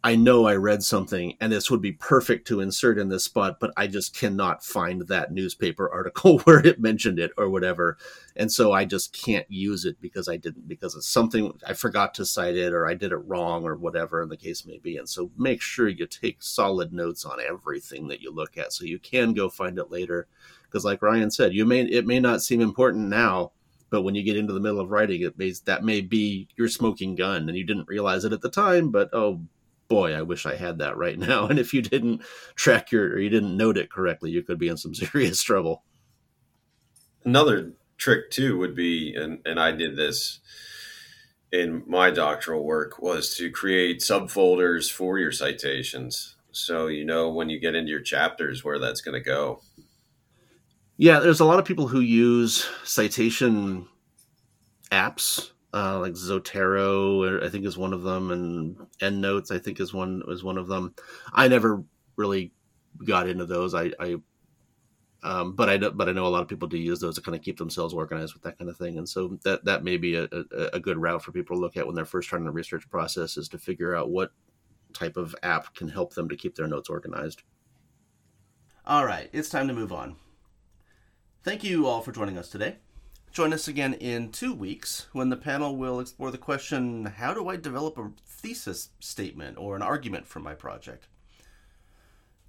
I 0.07 0.14
know 0.14 0.47
I 0.47 0.55
read 0.55 0.85
something 0.85 1.37
and 1.40 1.51
this 1.51 1.69
would 1.69 1.83
be 1.83 1.90
perfect 1.90 2.47
to 2.47 2.61
insert 2.61 2.97
in 2.97 3.09
this 3.09 3.25
spot, 3.25 3.59
but 3.59 3.73
I 3.77 3.88
just 3.88 4.16
cannot 4.16 4.62
find 4.62 5.03
that 5.09 5.33
newspaper 5.33 5.90
article 5.92 6.38
where 6.45 6.64
it 6.64 6.79
mentioned 6.79 7.19
it 7.19 7.33
or 7.37 7.51
whatever. 7.51 7.99
And 8.37 8.53
so 8.53 8.71
I 8.71 8.85
just 8.85 9.12
can't 9.12 9.51
use 9.51 9.85
it 9.85 10.01
because 10.01 10.29
I 10.29 10.37
didn't, 10.37 10.69
because 10.69 10.95
it's 10.95 11.09
something 11.09 11.59
I 11.66 11.73
forgot 11.73 12.14
to 12.14 12.25
cite 12.25 12.55
it 12.55 12.73
or 12.73 12.87
I 12.87 12.95
did 12.95 13.11
it 13.11 13.16
wrong 13.16 13.64
or 13.64 13.75
whatever 13.75 14.25
the 14.25 14.37
case 14.37 14.64
may 14.64 14.79
be. 14.79 14.97
And 14.97 15.09
so 15.09 15.33
make 15.37 15.61
sure 15.61 15.88
you 15.88 16.07
take 16.07 16.40
solid 16.40 16.92
notes 16.92 17.25
on 17.25 17.40
everything 17.40 18.07
that 18.07 18.21
you 18.21 18.33
look 18.33 18.57
at 18.57 18.73
so 18.73 18.85
you 18.85 19.01
can 19.01 19.35
go 19.35 19.49
find 19.49 19.77
it 19.77 19.90
later. 19.90 20.29
Because 20.62 20.85
like 20.85 21.03
Ryan 21.03 21.33
said, 21.33 21.53
you 21.53 21.64
may, 21.64 21.81
it 21.81 22.07
may 22.07 22.21
not 22.21 22.42
seem 22.42 22.61
important 22.61 23.09
now, 23.09 23.51
but 23.90 24.03
when 24.03 24.14
you 24.14 24.23
get 24.23 24.37
into 24.37 24.53
the 24.53 24.61
middle 24.61 24.81
of 24.81 24.90
writing 24.90 25.23
it 25.23 25.37
may, 25.37 25.53
that 25.64 25.83
may 25.83 26.01
be 26.01 26.47
your 26.57 26.69
smoking 26.69 27.16
gun 27.16 27.49
and 27.49 27.59
you 27.59 27.64
didn't 27.64 27.88
realize 27.88 28.25
it 28.25 28.33
at 28.33 28.40
the 28.40 28.51
time 28.51 28.90
but 28.90 29.09
oh 29.12 29.40
boy, 29.88 30.14
I 30.14 30.22
wish 30.22 30.46
I 30.46 30.57
had 30.57 30.79
that 30.79 30.96
right 30.96 31.18
now. 31.18 31.46
And 31.46 31.59
if 31.59 31.72
you 31.72 31.83
didn't 31.83 32.22
track 32.55 32.92
your 32.92 33.05
or 33.05 33.18
you 33.18 33.31
didn't 33.31 33.57
note 33.57 33.79
it 33.79 33.90
correctly, 33.90 34.31
you 34.31 34.42
could 34.42 34.59
be 34.59 34.68
in 34.68 34.77
some 34.77 34.94
serious 34.94 35.42
trouble. 35.42 35.85
Another 37.25 37.72
trick 37.99 38.31
too 38.31 38.59
would 38.59 38.77
be, 38.77 39.14
and, 39.14 39.40
and 39.44 39.59
I 39.59 39.72
did 39.72 39.96
this 39.96 40.40
in 41.53 41.83
my 41.87 42.11
doctoral 42.11 42.64
work, 42.64 43.01
was 43.01 43.37
to 43.37 43.51
create 43.51 44.01
subfolders 44.01 44.90
for 44.90 45.18
your 45.18 45.33
citations. 45.33 46.37
So 46.53 46.87
you 46.87 47.05
know 47.05 47.31
when 47.31 47.51
you 47.51 47.61
get 47.61 47.75
into 47.75 47.90
your 47.90 48.01
chapters 48.01 48.64
where 48.64 48.79
that's 48.79 49.01
going 49.01 49.14
to 49.14 49.25
go. 49.25 49.61
Yeah, 50.96 51.20
there's 51.20 51.40
a 51.40 51.44
lot 51.44 51.59
of 51.59 51.64
people 51.64 51.88
who 51.88 52.01
use 52.01 52.66
citation 52.85 53.87
apps 54.90 55.51
uh, 55.77 55.99
like 56.01 56.15
Zotero, 56.15 57.45
I 57.45 57.51
think 57.51 57.67
is 57.67 57.77
one 57.77 57.93
of 57.93 58.03
them, 58.03 58.31
and 58.31 58.77
EndNotes, 59.01 59.51
I 59.51 59.59
think 59.59 59.79
is 59.79 59.93
one 59.93 60.23
is 60.29 60.43
one 60.43 60.57
of 60.57 60.69
them. 60.69 60.95
I 61.35 61.49
never 61.49 61.85
really 62.17 62.53
got 63.05 63.29
into 63.29 63.45
those. 63.45 63.75
I, 63.75 63.93
I 64.01 64.17
um, 65.23 65.55
but 65.55 65.69
I 65.69 65.77
but 65.77 66.09
I 66.09 66.12
know 66.12 66.27
a 66.27 66.29
lot 66.29 66.41
of 66.41 66.49
people 66.49 66.67
do 66.67 66.79
use 66.79 66.99
those 67.01 67.17
to 67.17 67.21
kind 67.21 67.37
of 67.37 67.43
keep 67.43 67.59
themselves 67.59 67.93
organized 67.93 68.33
with 68.33 68.43
that 68.45 68.57
kind 68.57 68.71
of 68.71 68.79
thing, 68.79 68.97
and 68.97 69.07
so 69.07 69.39
that 69.45 69.67
that 69.67 69.85
may 69.85 69.99
be 69.99 70.15
a, 70.15 70.27
a, 70.33 70.71
a 70.75 70.81
good 70.81 70.97
route 70.97 71.23
for 71.23 71.33
people 71.33 71.57
to 71.57 71.61
look 71.61 71.77
at 71.77 71.87
when 71.87 71.95
they're 71.95 72.07
first 72.07 72.29
starting 72.29 72.47
the 72.47 72.53
research 72.53 72.89
process 72.89 73.37
is 73.37 73.49
to 73.51 73.59
figure 73.59 73.95
out 73.95 74.09
what 74.09 74.31
type 74.95 75.19
of 75.19 75.37
app 75.43 75.75
can 75.75 75.89
help 75.89 76.15
them 76.15 76.27
to 76.31 76.37
keep 76.37 76.55
their 76.55 76.69
notes 76.69 76.89
organized. 76.89 77.43
All 78.87 79.05
right, 79.05 79.29
it's 79.31 79.51
time 79.51 79.69
to 79.69 79.75
move 79.75 79.93
on. 79.93 80.17
Thank 81.43 81.65
you 81.65 81.87
all 81.87 82.01
for 82.01 82.12
joining 82.12 82.39
us 82.39 82.49
today. 82.49 82.79
Join 83.37 83.53
us 83.53 83.68
again 83.68 83.92
in 83.92 84.33
two 84.33 84.55
weeks 84.55 85.09
when 85.12 85.29
the 85.29 85.37
panel 85.37 85.77
will 85.77 86.01
explore 86.01 86.31
the 86.31 86.38
question 86.38 87.05
How 87.05 87.35
do 87.35 87.51
I 87.51 87.57
develop 87.57 87.99
a 87.99 88.12
thesis 88.27 88.88
statement 88.99 89.59
or 89.59 89.77
an 89.77 89.83
argument 89.83 90.27
for 90.27 90.40
my 90.40 90.55
project? 90.55 91.07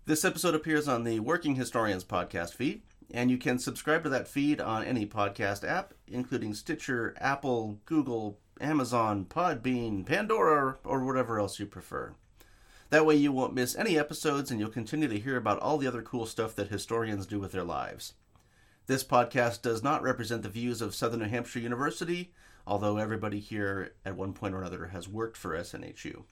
This 0.06 0.23
episode 0.23 0.56
appears 0.56 0.88
on 0.88 1.04
the 1.04 1.19
Working 1.19 1.56
Historians 1.56 2.06
podcast 2.06 2.54
feed, 2.54 2.84
and 3.12 3.30
you 3.30 3.38
can 3.38 3.60
subscribe 3.60 4.04
to 4.04 4.10
that 4.12 4.30
feed 4.30 4.62
on 4.62 4.86
any 4.86 5.06
podcast 5.06 5.67
app, 5.67 5.93
including 6.08 6.54
Stitcher, 6.54 7.13
Apple, 7.19 7.82
Google, 7.84 8.39
Amazon, 8.62 9.26
Podbean, 9.26 10.06
Pandora, 10.06 10.78
or 10.86 11.04
whatever 11.04 11.38
else 11.38 11.60
you 11.60 11.65
prefer. 11.65 12.13
That 12.91 13.06
way, 13.06 13.17
you 13.17 13.34
won't 13.34 13.54
miss 13.54 13.76
any 13.76 14.00
episodes 14.00 14.52
and 14.52 14.60
you'll 14.62 14.69
continue 14.69 15.10
to 15.10 15.19
hear 15.19 15.36
about 15.36 15.60
all 15.60 15.78
the 15.78 15.88
other 15.88 16.02
cool 16.02 16.26
stuff 16.26 16.56
that 16.56 16.69
historians 16.69 17.26
do 17.26 17.41
with 17.41 17.52
their 17.52 17.65
lives. 17.65 18.13
This 18.88 19.04
podcast 19.04 19.62
does 19.62 19.84
not 19.84 20.02
represent 20.02 20.43
the 20.43 20.50
views 20.50 20.82
of 20.82 20.95
Southern 20.95 21.19
New 21.19 21.28
Hampshire 21.28 21.60
University, 21.60 22.32
although 22.65 22.95
everybody 22.95 23.41
here 23.41 23.91
at 24.06 24.15
one 24.15 24.32
point 24.32 24.56
or 24.56 24.62
another 24.62 24.88
has 24.88 25.10
worked 25.10 25.36
for 25.36 25.58
SNHU. 25.58 26.23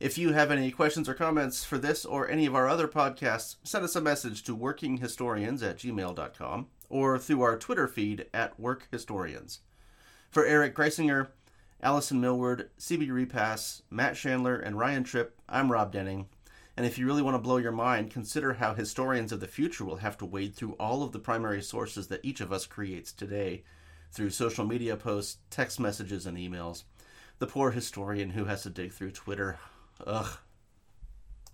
If 0.00 0.16
you 0.16 0.32
have 0.32 0.50
any 0.50 0.70
questions 0.70 1.10
or 1.10 1.14
comments 1.14 1.66
for 1.66 1.76
this 1.76 2.06
or 2.06 2.26
any 2.26 2.46
of 2.46 2.54
our 2.54 2.70
other 2.70 2.88
podcasts, 2.88 3.56
send 3.64 3.84
us 3.84 3.94
a 3.94 4.00
message 4.00 4.44
to 4.44 4.56
workinghistorians 4.56 5.62
at 5.62 5.76
gmail.com 5.76 6.68
or 6.88 7.18
through 7.18 7.42
our 7.42 7.58
Twitter 7.58 7.86
feed 7.86 8.24
at 8.32 8.58
workhistorians. 8.58 9.58
For 10.30 10.46
Eric 10.46 10.74
Greisinger, 10.74 11.28
Allison 11.82 12.18
Millward, 12.18 12.70
CB 12.78 13.10
Repass, 13.10 13.82
Matt 13.90 14.14
Schandler, 14.14 14.58
and 14.58 14.78
Ryan 14.78 15.04
Tripp, 15.04 15.38
I'm 15.46 15.70
Rob 15.70 15.92
Denning. 15.92 16.28
And 16.78 16.86
if 16.86 16.96
you 16.96 17.06
really 17.06 17.22
want 17.22 17.34
to 17.34 17.40
blow 17.40 17.56
your 17.56 17.72
mind, 17.72 18.12
consider 18.12 18.52
how 18.52 18.72
historians 18.72 19.32
of 19.32 19.40
the 19.40 19.48
future 19.48 19.84
will 19.84 19.96
have 19.96 20.16
to 20.18 20.24
wade 20.24 20.54
through 20.54 20.76
all 20.78 21.02
of 21.02 21.10
the 21.10 21.18
primary 21.18 21.60
sources 21.60 22.06
that 22.06 22.24
each 22.24 22.40
of 22.40 22.52
us 22.52 22.66
creates 22.66 23.12
today 23.12 23.64
through 24.12 24.30
social 24.30 24.64
media 24.64 24.96
posts, 24.96 25.38
text 25.50 25.80
messages, 25.80 26.24
and 26.24 26.38
emails. 26.38 26.84
The 27.40 27.48
poor 27.48 27.72
historian 27.72 28.30
who 28.30 28.44
has 28.44 28.62
to 28.62 28.70
dig 28.70 28.92
through 28.92 29.10
Twitter. 29.10 29.58
Ugh. 30.06 30.38